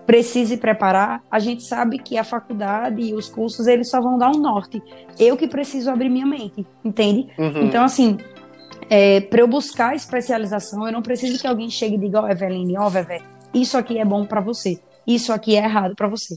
[0.05, 4.29] precise preparar, a gente sabe que a faculdade e os cursos eles só vão dar
[4.29, 4.81] um norte.
[5.17, 7.27] Eu que preciso abrir minha mente, entende?
[7.37, 7.63] Uhum.
[7.63, 8.17] Então assim,
[8.91, 12.29] é, para eu buscar especialização, eu não preciso que alguém chegue e diga, ó, oh,
[12.29, 13.21] Eveline, ó, oh, Vevé,
[13.53, 16.35] isso aqui é bom para você isso aqui é errado para você.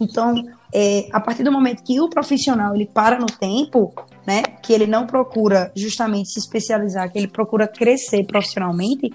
[0.00, 0.34] Então,
[0.72, 3.92] é, a partir do momento que o profissional ele para no tempo,
[4.26, 9.10] né, que ele não procura justamente se especializar, que ele procura crescer profissionalmente,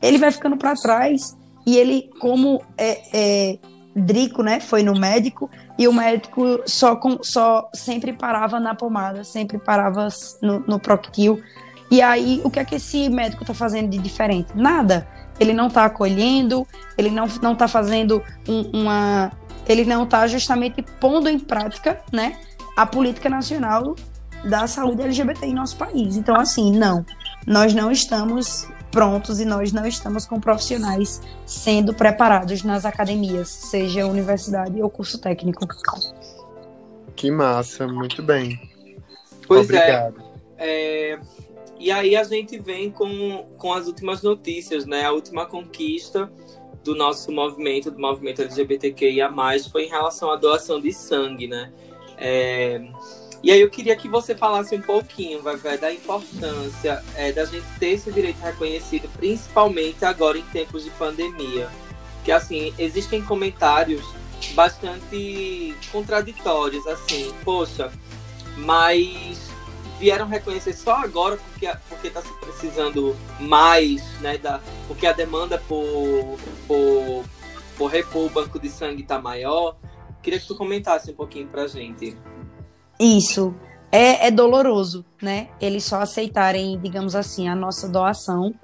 [0.00, 1.36] ele vai ficando para trás
[1.66, 3.58] e ele, como é, é,
[3.96, 9.24] Drico, né, foi no médico e o médico só, com, só sempre parava na pomada,
[9.24, 10.08] sempre parava
[10.42, 11.40] no, no Proctil.
[11.90, 14.48] E aí, o que é que esse médico está fazendo de diferente?
[14.54, 15.06] Nada
[15.38, 16.66] ele não está acolhendo,
[16.96, 19.32] ele não está fazendo um, uma.
[19.66, 22.38] Ele não está justamente pondo em prática né,
[22.76, 23.96] a política nacional
[24.44, 26.16] da saúde LGBT em nosso país.
[26.16, 27.04] Então, assim, não.
[27.46, 34.06] Nós não estamos prontos e nós não estamos com profissionais sendo preparados nas academias, seja
[34.06, 35.66] universidade ou curso técnico.
[37.16, 38.60] Que massa, muito bem.
[39.48, 39.74] Pois é.
[39.74, 40.22] Obrigado.
[40.58, 41.10] é.
[41.12, 41.18] é
[41.84, 45.04] e aí a gente vem com, com as últimas notícias, né?
[45.04, 46.32] A última conquista
[46.82, 49.30] do nosso movimento, do movimento LGBTQIA+,
[49.70, 51.70] foi em relação à doação de sangue, né?
[52.16, 52.80] É...
[53.42, 57.66] E aí eu queria que você falasse um pouquinho, vai da importância é, da gente
[57.78, 61.68] ter esse direito reconhecido, principalmente agora em tempos de pandemia.
[62.24, 64.02] Que assim, existem comentários
[64.54, 67.92] bastante contraditórios, assim, poxa,
[68.56, 69.53] mas
[70.04, 75.56] vieram reconhecer só agora porque porque está se precisando mais, né, da, porque a demanda
[75.66, 76.38] por,
[76.68, 77.24] por,
[77.78, 79.76] por repor o banco de sangue está maior.
[80.22, 82.14] Queria que tu comentasse um pouquinho para gente.
[83.00, 83.54] Isso.
[83.90, 85.48] É, é doloroso, né?
[85.58, 88.54] Eles só aceitarem, digamos assim, a nossa doação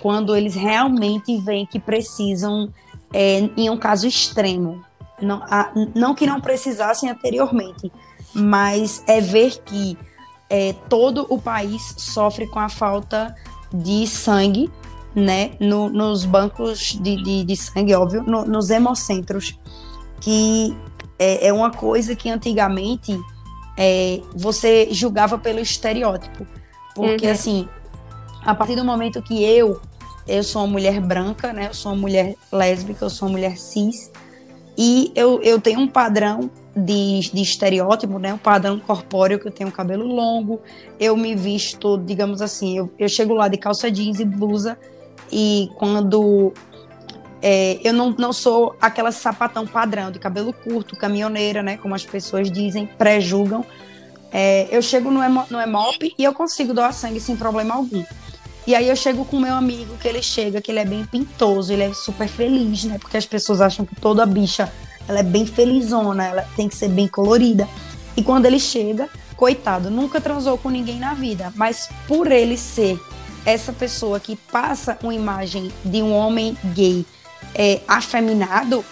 [0.00, 2.72] quando eles realmente veem que precisam
[3.12, 4.84] é, em um caso extremo.
[5.20, 7.92] Não, a, não que não precisassem anteriormente,
[8.34, 9.96] mas é ver que
[10.50, 13.34] é, todo o país sofre com a falta
[13.72, 14.68] de sangue,
[15.14, 19.58] né, no, nos bancos de, de, de sangue, óbvio, no, nos hemocentros,
[20.20, 20.76] que
[21.18, 23.18] é, é, uma coisa que antigamente
[23.78, 26.46] é, você julgava pelo estereótipo,
[26.94, 27.32] porque uhum.
[27.32, 27.68] assim,
[28.42, 29.80] a partir do momento que eu
[30.28, 33.56] eu sou uma mulher branca, né, eu sou uma mulher lésbica, eu sou uma mulher
[33.56, 34.12] cis,
[34.78, 38.32] e eu, eu tenho um padrão de, de estereótipo, né?
[38.32, 40.60] Um padrão corpóreo que eu tenho cabelo longo,
[40.98, 44.78] eu me visto, digamos assim, eu, eu chego lá de calça jeans e blusa
[45.32, 46.52] e quando
[47.42, 51.76] é, eu não, não sou aquela sapatão padrão de cabelo curto, caminhoneira, né?
[51.76, 53.64] Como as pessoas dizem, pré-julgam.
[54.32, 58.04] É, eu chego no, emo, no EMOP e eu consigo doar sangue sem problema algum.
[58.66, 61.04] E aí eu chego com o meu amigo, que ele chega, que ele é bem
[61.04, 62.98] pintoso, ele é super feliz, né?
[62.98, 64.70] Porque as pessoas acham que toda bicha
[65.08, 67.68] ela é bem felizona, ela tem que ser bem colorida.
[68.16, 73.00] E quando ele chega, coitado, nunca transou com ninguém na vida, mas por ele ser
[73.44, 77.06] essa pessoa que passa uma imagem de um homem gay
[77.54, 78.84] é, afeminado,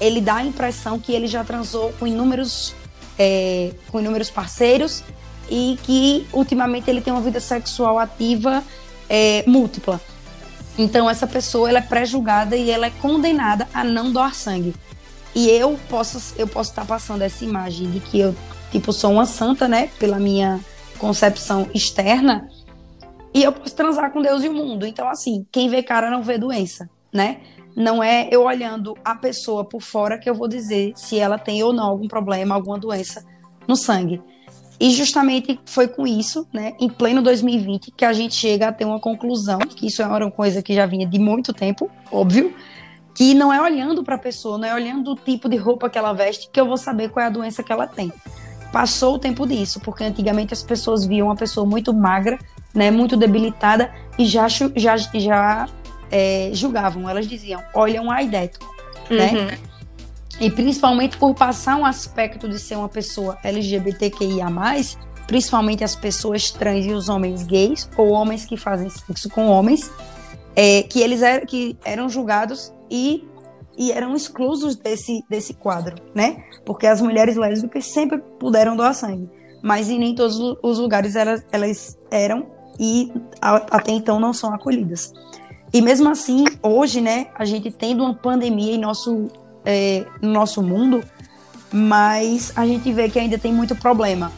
[0.00, 2.74] ele dá a impressão que ele já transou com inúmeros,
[3.18, 5.04] é, com inúmeros parceiros
[5.50, 8.64] e que ultimamente ele tem uma vida sexual ativa
[9.08, 10.00] é, múltipla.
[10.78, 14.74] Então essa pessoa ela é pré-julgada e ela é condenada a não doar sangue.
[15.34, 18.34] E eu posso eu posso estar passando essa imagem de que eu
[18.70, 20.60] tipo sou uma santa, né, pela minha
[20.98, 22.48] concepção externa,
[23.32, 24.86] e eu posso transar com Deus e o mundo.
[24.86, 27.38] Então assim, quem vê cara não vê doença, né?
[27.76, 31.62] Não é eu olhando a pessoa por fora que eu vou dizer se ela tem
[31.62, 33.24] ou não algum problema, alguma doença
[33.66, 34.20] no sangue.
[34.80, 38.86] E justamente foi com isso, né, em pleno 2020, que a gente chega a ter
[38.86, 42.54] uma conclusão, que isso era uma coisa que já vinha de muito tempo, óbvio,
[43.20, 45.98] que não é olhando para a pessoa, não é olhando o tipo de roupa que
[45.98, 48.10] ela veste que eu vou saber qual é a doença que ela tem.
[48.72, 52.38] Passou o tempo disso, porque antigamente as pessoas viam uma pessoa muito magra,
[52.74, 55.68] né, muito debilitada e já já já
[56.10, 57.10] é, julgavam.
[57.10, 58.58] Elas diziam, olha um aideto,
[59.10, 59.26] né?
[59.26, 59.44] uhum.
[59.48, 59.58] né?
[60.40, 64.46] E principalmente por passar um aspecto de ser uma pessoa LGBTQIA+,
[65.26, 69.90] principalmente as pessoas trans e os homens gays, ou homens que fazem sexo com homens,
[70.56, 73.26] é, que eles eram, que eram julgados e,
[73.78, 76.44] e eram exclusos desse, desse quadro, né?
[76.64, 79.28] Porque as mulheres lésbicas sempre puderam doar sangue,
[79.62, 82.46] mas em nem todos os lugares elas, elas eram
[82.78, 85.12] e até então não são acolhidas.
[85.72, 89.28] E mesmo assim, hoje, né, a gente tendo uma pandemia em nosso
[89.64, 91.04] é, no nosso mundo,
[91.72, 94.32] mas a gente vê que ainda tem muito problema.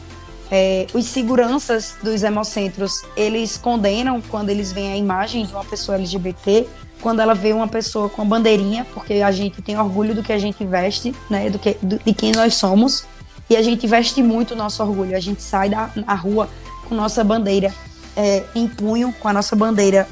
[0.51, 5.97] É, os seguranças dos hemocentros, eles condenam quando eles veem a imagem de uma pessoa
[5.97, 6.67] LGBT,
[7.03, 10.31] quando ela vê uma pessoa com a bandeirinha, porque a gente tem orgulho do que
[10.31, 13.05] a gente veste, né, do que, do, de quem nós somos,
[13.49, 15.15] e a gente veste muito o nosso orgulho.
[15.15, 16.49] A gente sai da rua
[16.87, 17.73] com nossa bandeira
[18.15, 20.07] é, em punho, com a nossa bandeira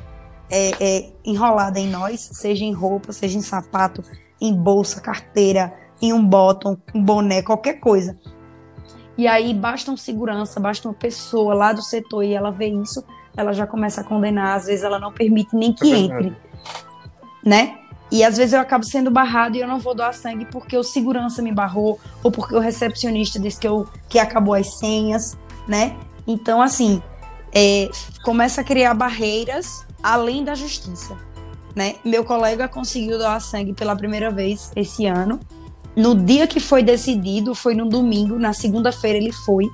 [0.49, 4.03] é, é, enrolada em nós, seja em roupa, seja em sapato,
[4.39, 8.19] em bolsa, carteira, em um bottom, um boné, qualquer coisa.
[9.17, 13.01] E aí basta um segurança, basta uma pessoa lá do setor e ela vê isso,
[13.35, 16.35] ela já começa a condenar, às vezes ela não permite nem que é entre,
[17.45, 17.77] né?
[18.11, 20.83] E às vezes eu acabo sendo barrado e eu não vou doar sangue porque o
[20.83, 25.95] segurança me barrou ou porque o recepcionista disse que, eu, que acabou as senhas, né?
[26.27, 27.01] Então, assim,
[27.53, 27.89] é,
[28.23, 31.15] começa a criar barreiras além da justiça
[31.75, 31.95] né?
[32.03, 35.39] Meu colega conseguiu doar sangue pela primeira vez esse ano.
[35.95, 39.67] No dia que foi decidido, foi no domingo, na segunda-feira ele foi.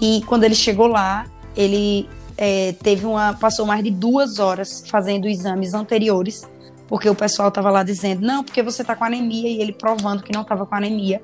[0.00, 1.26] E quando ele chegou lá,
[1.56, 3.34] ele é, teve uma.
[3.34, 6.46] passou mais de duas horas fazendo exames anteriores,
[6.86, 10.22] porque o pessoal estava lá dizendo, não, porque você está com anemia, e ele provando
[10.22, 11.22] que não estava com anemia.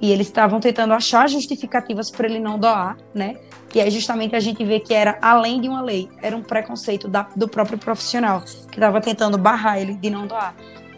[0.00, 3.36] E eles estavam tentando achar justificativas para ele não doar, né?
[3.74, 7.08] E aí justamente a gente vê que era além de uma lei, era um preconceito
[7.08, 10.54] da, do próprio profissional, que estava tentando barrar ele de não doar.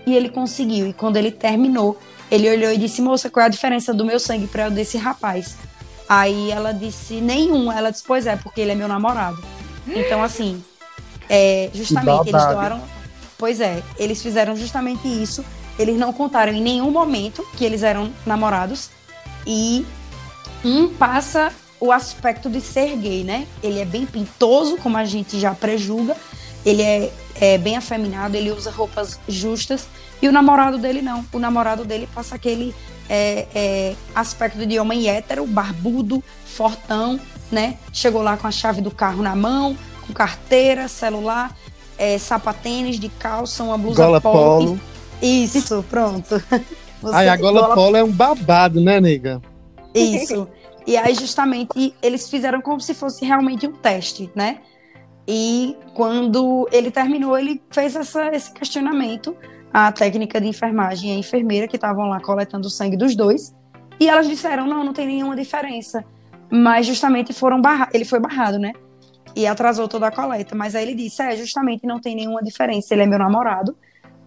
[0.06, 1.98] E ele conseguiu, e quando ele terminou,
[2.30, 4.96] ele olhou e disse: Moça, qual é a diferença do meu sangue para o desse
[4.96, 5.56] rapaz?
[6.10, 7.70] Aí ela disse: Nenhum.
[7.70, 9.42] Ela disse: Pois é, porque ele é meu namorado.
[9.86, 10.62] Então, assim,
[11.28, 12.82] é, justamente eles doaram.
[13.38, 15.44] Pois é, eles fizeram justamente isso
[15.80, 18.90] eles não contaram em nenhum momento que eles eram namorados.
[19.46, 19.86] E
[20.62, 21.50] um passa
[21.80, 23.46] o aspecto de ser gay, né?
[23.62, 26.14] Ele é bem pintoso, como a gente já prejulga.
[26.66, 29.88] Ele é, é bem afeminado, ele usa roupas justas.
[30.20, 31.24] E o namorado dele não.
[31.32, 32.74] O namorado dele passa aquele
[33.10, 37.18] é, é, aspecto de homem hétero, barbudo, fortão,
[37.50, 37.76] né?
[37.92, 41.56] Chegou lá com a chave do carro na mão, com carteira, celular,
[41.98, 44.66] é, sapatênis de calça, uma blusa Gola polo.
[44.66, 44.80] polo.
[45.20, 46.40] Isso, pronto.
[47.02, 49.42] Você Ai, a gola, gola polo é um babado, né, nega?
[49.92, 50.46] Isso.
[50.86, 54.60] E aí, justamente, eles fizeram como se fosse realmente um teste, né?
[55.26, 59.36] E quando ele terminou, ele fez essa, esse questionamento
[59.72, 63.54] à técnica de enfermagem e a enfermeira que estavam lá coletando o sangue dos dois.
[63.98, 66.04] E elas disseram: não, não tem nenhuma diferença.
[66.50, 67.94] Mas justamente foram barrados.
[67.94, 68.72] Ele foi barrado, né?
[69.36, 70.54] E atrasou toda a coleta.
[70.54, 72.94] Mas aí ele disse: é, justamente não tem nenhuma diferença.
[72.94, 73.76] Ele é meu namorado.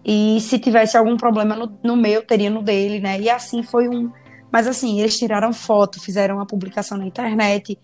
[0.04, 3.20] E se tivesse algum problema no, no meu, teria no dele, né?
[3.20, 4.10] E assim foi um.
[4.52, 7.78] Mas assim, eles tiraram foto, fizeram uma publicação na internet.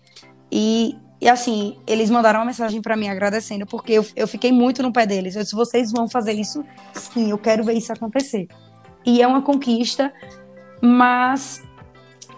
[0.51, 4.81] E, e assim, eles mandaram uma mensagem para mim agradecendo, porque eu, eu fiquei muito
[4.81, 5.35] no pé deles.
[5.35, 6.65] Eu disse: vocês vão fazer isso?
[6.93, 8.47] Sim, eu quero ver isso acontecer.
[9.05, 10.11] E é uma conquista,
[10.81, 11.61] mas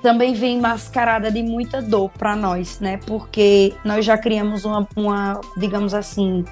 [0.02, 2.98] também vem mascarada de muita dor para nós, né?
[3.08, 6.44] Porque nós já criamos uma, uma, digamos assim,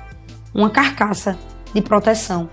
[0.54, 1.38] uma carcaça
[1.74, 2.50] de proteção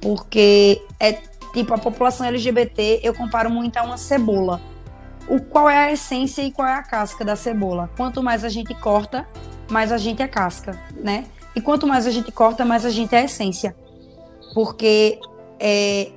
[0.00, 1.12] porque é
[1.52, 4.60] tipo a população LGBT, eu comparo muito a uma cebola.
[5.30, 7.88] O qual é a essência e qual é a casca da cebola?
[7.96, 9.26] Quanto mais a gente corta,
[9.70, 11.24] mais a gente é casca, né?
[11.54, 13.76] E quanto mais a gente corta, mais a gente é essência.
[14.52, 15.20] Porque
[15.60, 16.10] é,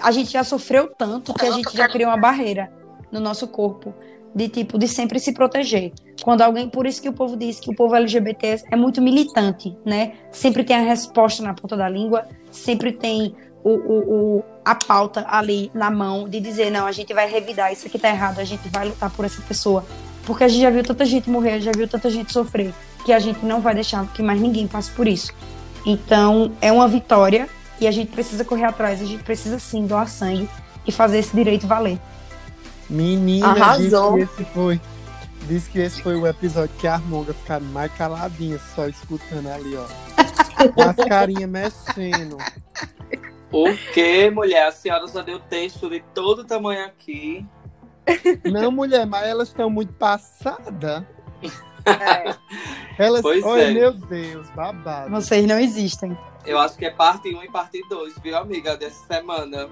[0.00, 2.72] a gente já sofreu tanto que a gente já criou uma barreira
[3.12, 3.94] no nosso corpo
[4.34, 5.92] de tipo de sempre se proteger.
[6.22, 9.76] Quando alguém, por isso que o povo diz que o povo LGBT é muito militante,
[9.84, 10.14] né?
[10.30, 13.34] Sempre tem a resposta na ponta da língua, sempre tem
[13.64, 17.72] o, o, o, a pauta ali na mão de dizer não, a gente vai revidar
[17.72, 19.86] isso aqui tá errado, a gente vai lutar por essa pessoa,
[20.24, 22.74] porque a gente já viu tanta gente morrer, já viu tanta gente sofrer,
[23.04, 25.32] que a gente não vai deixar que mais ninguém passe por isso.
[25.86, 27.48] Então é uma vitória
[27.80, 30.50] e a gente precisa correr atrás, a gente precisa sim doar sangue
[30.84, 32.00] e fazer esse direito valer.
[32.90, 34.16] Menina, Arrasou.
[34.18, 34.80] disse que esse foi.
[35.42, 39.76] Disse que esse foi o episódio que a Armonga ficaram mais caladinha, só escutando ali,
[39.76, 39.86] ó.
[40.74, 42.36] Com as carinhas mexendo.
[43.64, 44.66] O que, mulher?
[44.66, 47.46] A senhora já deu texto de todo tamanho aqui.
[48.44, 51.02] Não, mulher, mas elas estão muito passadas.
[51.86, 52.34] É.
[52.98, 53.70] Elas, Pois olha, é.
[53.72, 55.10] meu Deus, babado.
[55.10, 56.16] Vocês não existem.
[56.44, 59.68] Eu acho que é parte 1 e parte 2, viu, amiga, dessa semana.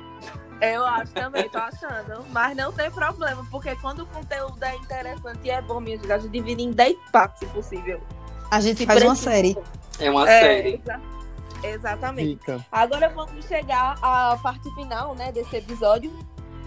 [0.61, 2.24] Eu acho também, tô achando.
[2.31, 6.12] Mas não tem problema, porque quando o conteúdo é interessante e é bom, minha gente,
[6.12, 8.01] a gente divide em 10 partes, se possível.
[8.51, 9.31] A gente Se faz uma precisa.
[9.31, 9.59] série.
[9.98, 10.74] É uma É, série.
[10.85, 11.01] exa-
[11.72, 12.38] exatamente.
[12.38, 12.64] Fica.
[12.70, 16.12] Agora vamos chegar à parte final, né, desse episódio,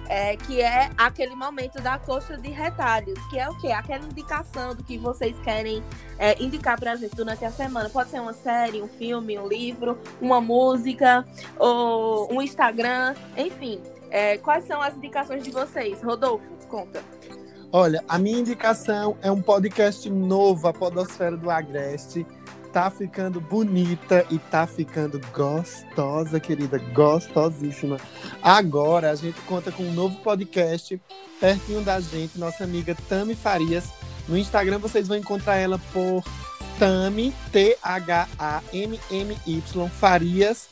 [0.10, 3.72] é, que é aquele momento da coxa de retalhos, que é o quê?
[3.72, 5.84] Aquela indicação do que vocês querem
[6.18, 7.90] é, indicar pra gente durante a semana.
[7.90, 11.26] Pode ser uma série, um filme, um livro, uma música,
[11.58, 13.82] ou um Instagram, enfim.
[14.10, 16.02] É, quais são as indicações de vocês?
[16.02, 17.04] Rodolfo, conta.
[17.72, 22.26] Olha, a minha indicação é um podcast novo, a Podosfera do Agreste.
[22.72, 27.98] Tá ficando bonita e tá ficando gostosa, querida, gostosíssima.
[28.42, 31.02] Agora a gente conta com um novo podcast
[31.40, 33.86] pertinho da gente, nossa amiga Tami Farias.
[34.28, 36.24] No Instagram vocês vão encontrar ela por
[36.78, 38.02] Tami, T-H-A-M-M-Y,
[40.00, 40.70] Farias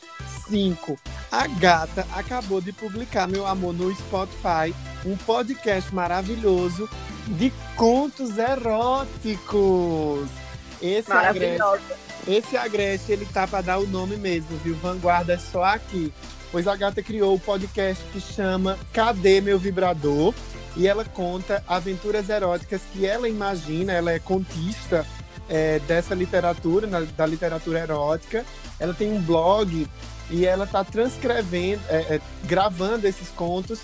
[0.47, 0.99] 5.
[1.31, 4.73] A gata acabou de publicar, meu amor, no Spotify,
[5.05, 6.87] um podcast maravilhoso
[7.27, 10.29] de contos eróticos.
[10.81, 11.81] Esse Agreste, Maravilhosa.
[12.27, 14.75] esse Agreste, ele tá para dar o nome mesmo, viu?
[14.75, 16.13] Vanguarda é só aqui.
[16.51, 20.33] Pois a gata criou o podcast que chama Cadê Meu Vibrador?
[20.77, 25.05] E ela conta aventuras eróticas que ela imagina, ela é contista
[25.49, 28.45] é, dessa literatura, na- da literatura erótica.
[28.79, 29.87] Ela tem um blog
[30.29, 33.79] e ela tá transcrevendo, é, é, gravando esses contos.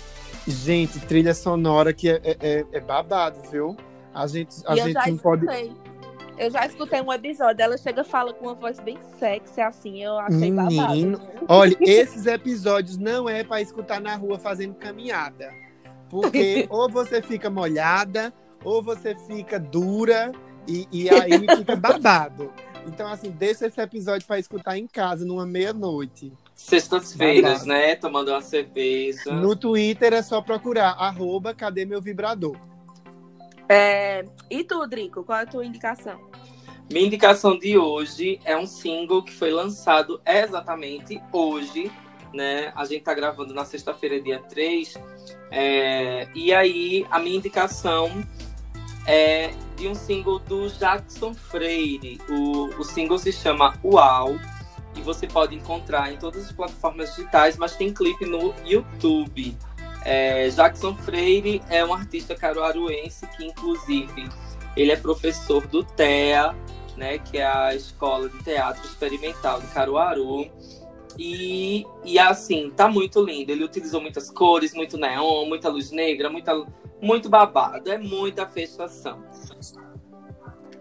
[0.46, 3.76] Gente, trilha sonora que é, é- é- é babado, viu?
[4.14, 5.44] A gente, a e eu gente não pode.
[5.46, 5.72] escutei.
[6.38, 10.02] Eu já escutei um episódio, ela chega e fala com uma voz bem sexy, assim,
[10.02, 11.18] eu achei Menino.
[11.18, 11.44] babado.
[11.46, 15.52] Olha, esses episódios não é para escutar na rua fazendo caminhada.
[16.08, 18.32] Porque ou você fica molhada,
[18.64, 20.32] ou você fica dura,
[20.66, 22.52] e, e aí fica babado.
[22.86, 26.32] Então, assim, deixa esse episódio para escutar em casa, numa meia-noite.
[26.54, 27.68] Sextas-feiras, Babado.
[27.68, 27.94] né?
[27.94, 29.32] Tomando uma cerveja.
[29.32, 32.56] No Twitter é só procurar, arroba, cadê meu vibrador?
[33.68, 36.20] É, E tu, Drico, qual é a tua indicação?
[36.90, 41.90] Minha indicação de hoje é um single que foi lançado exatamente hoje,
[42.34, 42.72] né?
[42.76, 44.94] A gente tá gravando na sexta-feira, dia 3.
[45.50, 48.10] É, E aí, a minha indicação
[49.06, 52.20] é de um single do Jackson Freire.
[52.28, 54.36] O, o single se chama Uau.
[54.94, 59.56] E você pode encontrar em todas as plataformas digitais, mas tem clipe no YouTube.
[60.04, 64.28] É, Jackson Freire é um artista caruaruense que, inclusive,
[64.76, 66.54] ele é professor do TEA,
[66.96, 70.50] né, que é a Escola de Teatro Experimental de Caruaru.
[71.18, 73.52] E, e assim, tá muito lindo.
[73.52, 76.66] Ele utilizou muitas cores, muito neon, muita luz negra, muita,
[77.00, 77.90] muito babado.
[77.90, 79.22] É muita fechação.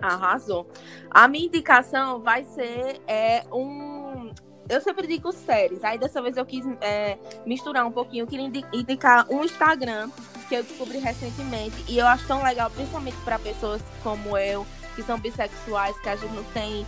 [0.02, 0.68] Arrasou.
[1.10, 4.32] A minha indicação vai ser é, um.
[4.70, 5.84] Eu sempre digo séries.
[5.84, 8.24] Aí dessa vez eu quis é, misturar um pouquinho.
[8.24, 10.10] Eu queria indi- indicar um Instagram
[10.48, 11.84] que eu descobri recentemente.
[11.88, 14.66] E eu acho tão legal, principalmente para pessoas como eu,
[14.96, 16.86] que são bissexuais, que a gente não tem.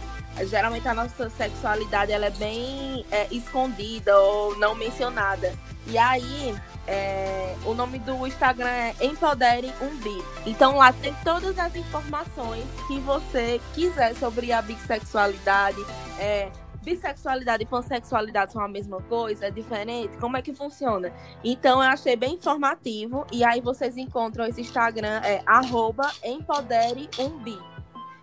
[0.49, 5.53] Geralmente a nossa sexualidade ela é bem é, escondida ou não mencionada.
[5.85, 6.55] E aí,
[6.87, 10.23] é, o nome do Instagram é Empodere um Bi.
[10.45, 15.77] Então lá tem todas as informações que você quiser sobre a bissexualidade.
[16.17, 16.49] É,
[16.83, 19.47] bissexualidade e pansexualidade são a mesma coisa?
[19.47, 20.17] É diferente?
[20.17, 21.11] Como é que funciona?
[21.43, 23.25] Então eu achei bem informativo.
[23.31, 27.57] E aí vocês encontram esse Instagram, é arroba Empodere um Bi.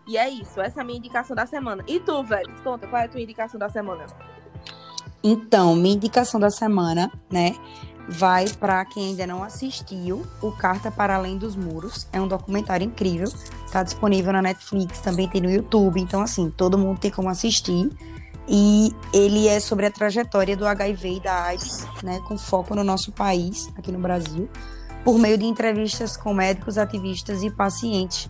[0.06, 1.84] E é isso, essa é a minha indicação da semana.
[1.86, 4.06] E tu, velho, conta, qual é a tua indicação da semana?
[5.22, 7.54] Então, minha indicação da semana, né,
[8.08, 12.08] vai para quem ainda não assistiu, o Carta para Além dos Muros.
[12.12, 13.28] É um documentário incrível,
[13.70, 17.88] tá disponível na Netflix, também tem no YouTube, então assim, todo mundo tem como assistir.
[18.52, 22.82] E ele é sobre a trajetória do HIV e da AIDS, né, com foco no
[22.82, 24.50] nosso país, aqui no Brasil,
[25.04, 28.28] por meio de entrevistas com médicos, ativistas e pacientes.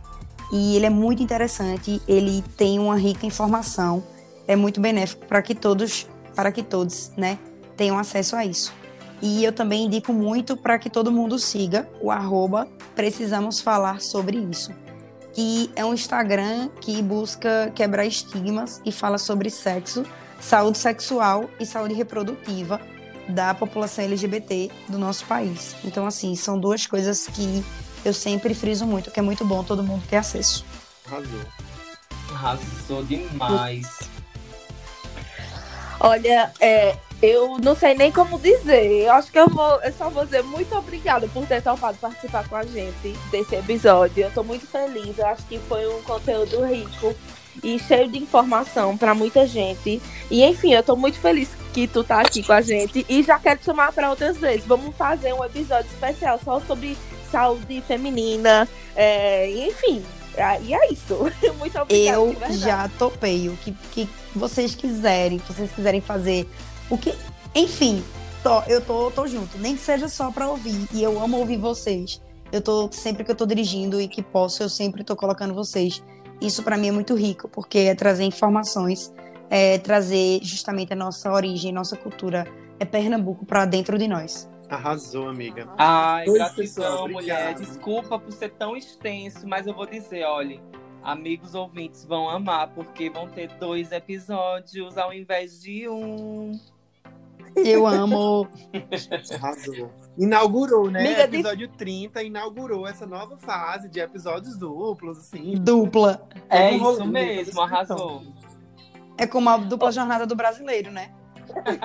[0.53, 4.05] E ele é muito interessante, ele tem uma rica informação,
[4.47, 6.07] é muito benéfico para que todos,
[6.37, 7.39] para que todos, né,
[7.75, 8.75] tenham acesso a isso.
[9.23, 14.37] E eu também indico muito para que todo mundo siga o arroba Precisamos Falar Sobre
[14.37, 14.71] Isso,
[15.33, 20.05] que é um Instagram que busca quebrar estigmas e fala sobre sexo,
[20.41, 22.81] saúde sexual e saúde reprodutiva
[23.29, 25.77] da população LGBT do nosso país.
[25.85, 27.65] Então, assim, são duas coisas que
[28.05, 30.65] eu sempre friso muito, que é muito bom todo mundo ter acesso.
[31.07, 31.41] Arrasou.
[32.33, 34.01] Arrasou demais.
[36.01, 39.05] Olha, é, eu não sei nem como dizer.
[39.05, 39.81] Eu acho que eu vou.
[39.83, 44.25] Eu só vou dizer muito obrigada por ter topado participar com a gente desse episódio.
[44.25, 45.19] Eu tô muito feliz.
[45.19, 47.15] Eu acho que foi um conteúdo rico
[47.63, 50.01] e cheio de informação para muita gente.
[50.31, 53.39] E enfim, eu tô muito feliz que tu tá aqui com a gente e já
[53.39, 54.65] quero te chamar para outras vezes.
[54.67, 56.97] Vamos fazer um episódio especial só sobre
[57.31, 58.67] saúde feminina,
[58.97, 60.03] é, enfim.
[60.63, 61.31] E é isso.
[61.59, 62.19] Muito obrigada.
[62.19, 63.49] Eu já topei.
[63.49, 66.49] O que, que vocês quiserem, se vocês quiserem fazer
[66.91, 67.15] o que.
[67.55, 68.03] Enfim,
[68.43, 69.57] tô, eu tô, tô junto.
[69.59, 70.87] Nem que seja só pra ouvir.
[70.93, 72.21] E eu amo ouvir vocês.
[72.53, 76.03] Eu tô, sempre que eu tô dirigindo e que posso, eu sempre tô colocando vocês.
[76.41, 79.13] Isso para mim é muito rico, porque é trazer informações,
[79.49, 82.47] é trazer justamente a nossa origem, nossa cultura,
[82.81, 84.49] é Pernambuco para dentro de nós.
[84.69, 85.69] Arrasou, amiga.
[85.77, 87.51] Ai, Pois, gratidão, pessoal, mulher.
[87.53, 87.61] obrigado.
[87.61, 90.61] Desculpa por ser tão extenso, mas eu vou dizer, olha,
[91.03, 96.53] amigos ouvintes vão amar, porque vão ter dois episódios ao invés de um.
[97.57, 98.49] Eu amo.
[99.35, 99.91] Arrasou.
[100.19, 101.03] Inaugurou, né?
[101.03, 101.77] Miga Episódio de...
[101.77, 105.55] 30 inaugurou essa nova fase de episódios duplos, assim.
[105.57, 106.27] Dupla.
[106.49, 108.23] É, é isso rolê, mesmo, arrasou.
[109.17, 111.13] É como a dupla jornada do brasileiro, né?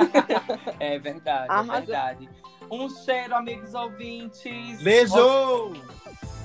[0.80, 1.76] é verdade, é arrasou.
[1.76, 2.30] é verdade.
[2.72, 4.82] Um cheiro, amigos ouvintes.
[4.82, 5.74] Beijo!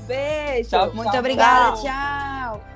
[0.07, 0.71] Beijo!
[0.71, 1.83] Tchau, Muito tchau, obrigada, tchau.
[1.83, 2.71] tchau.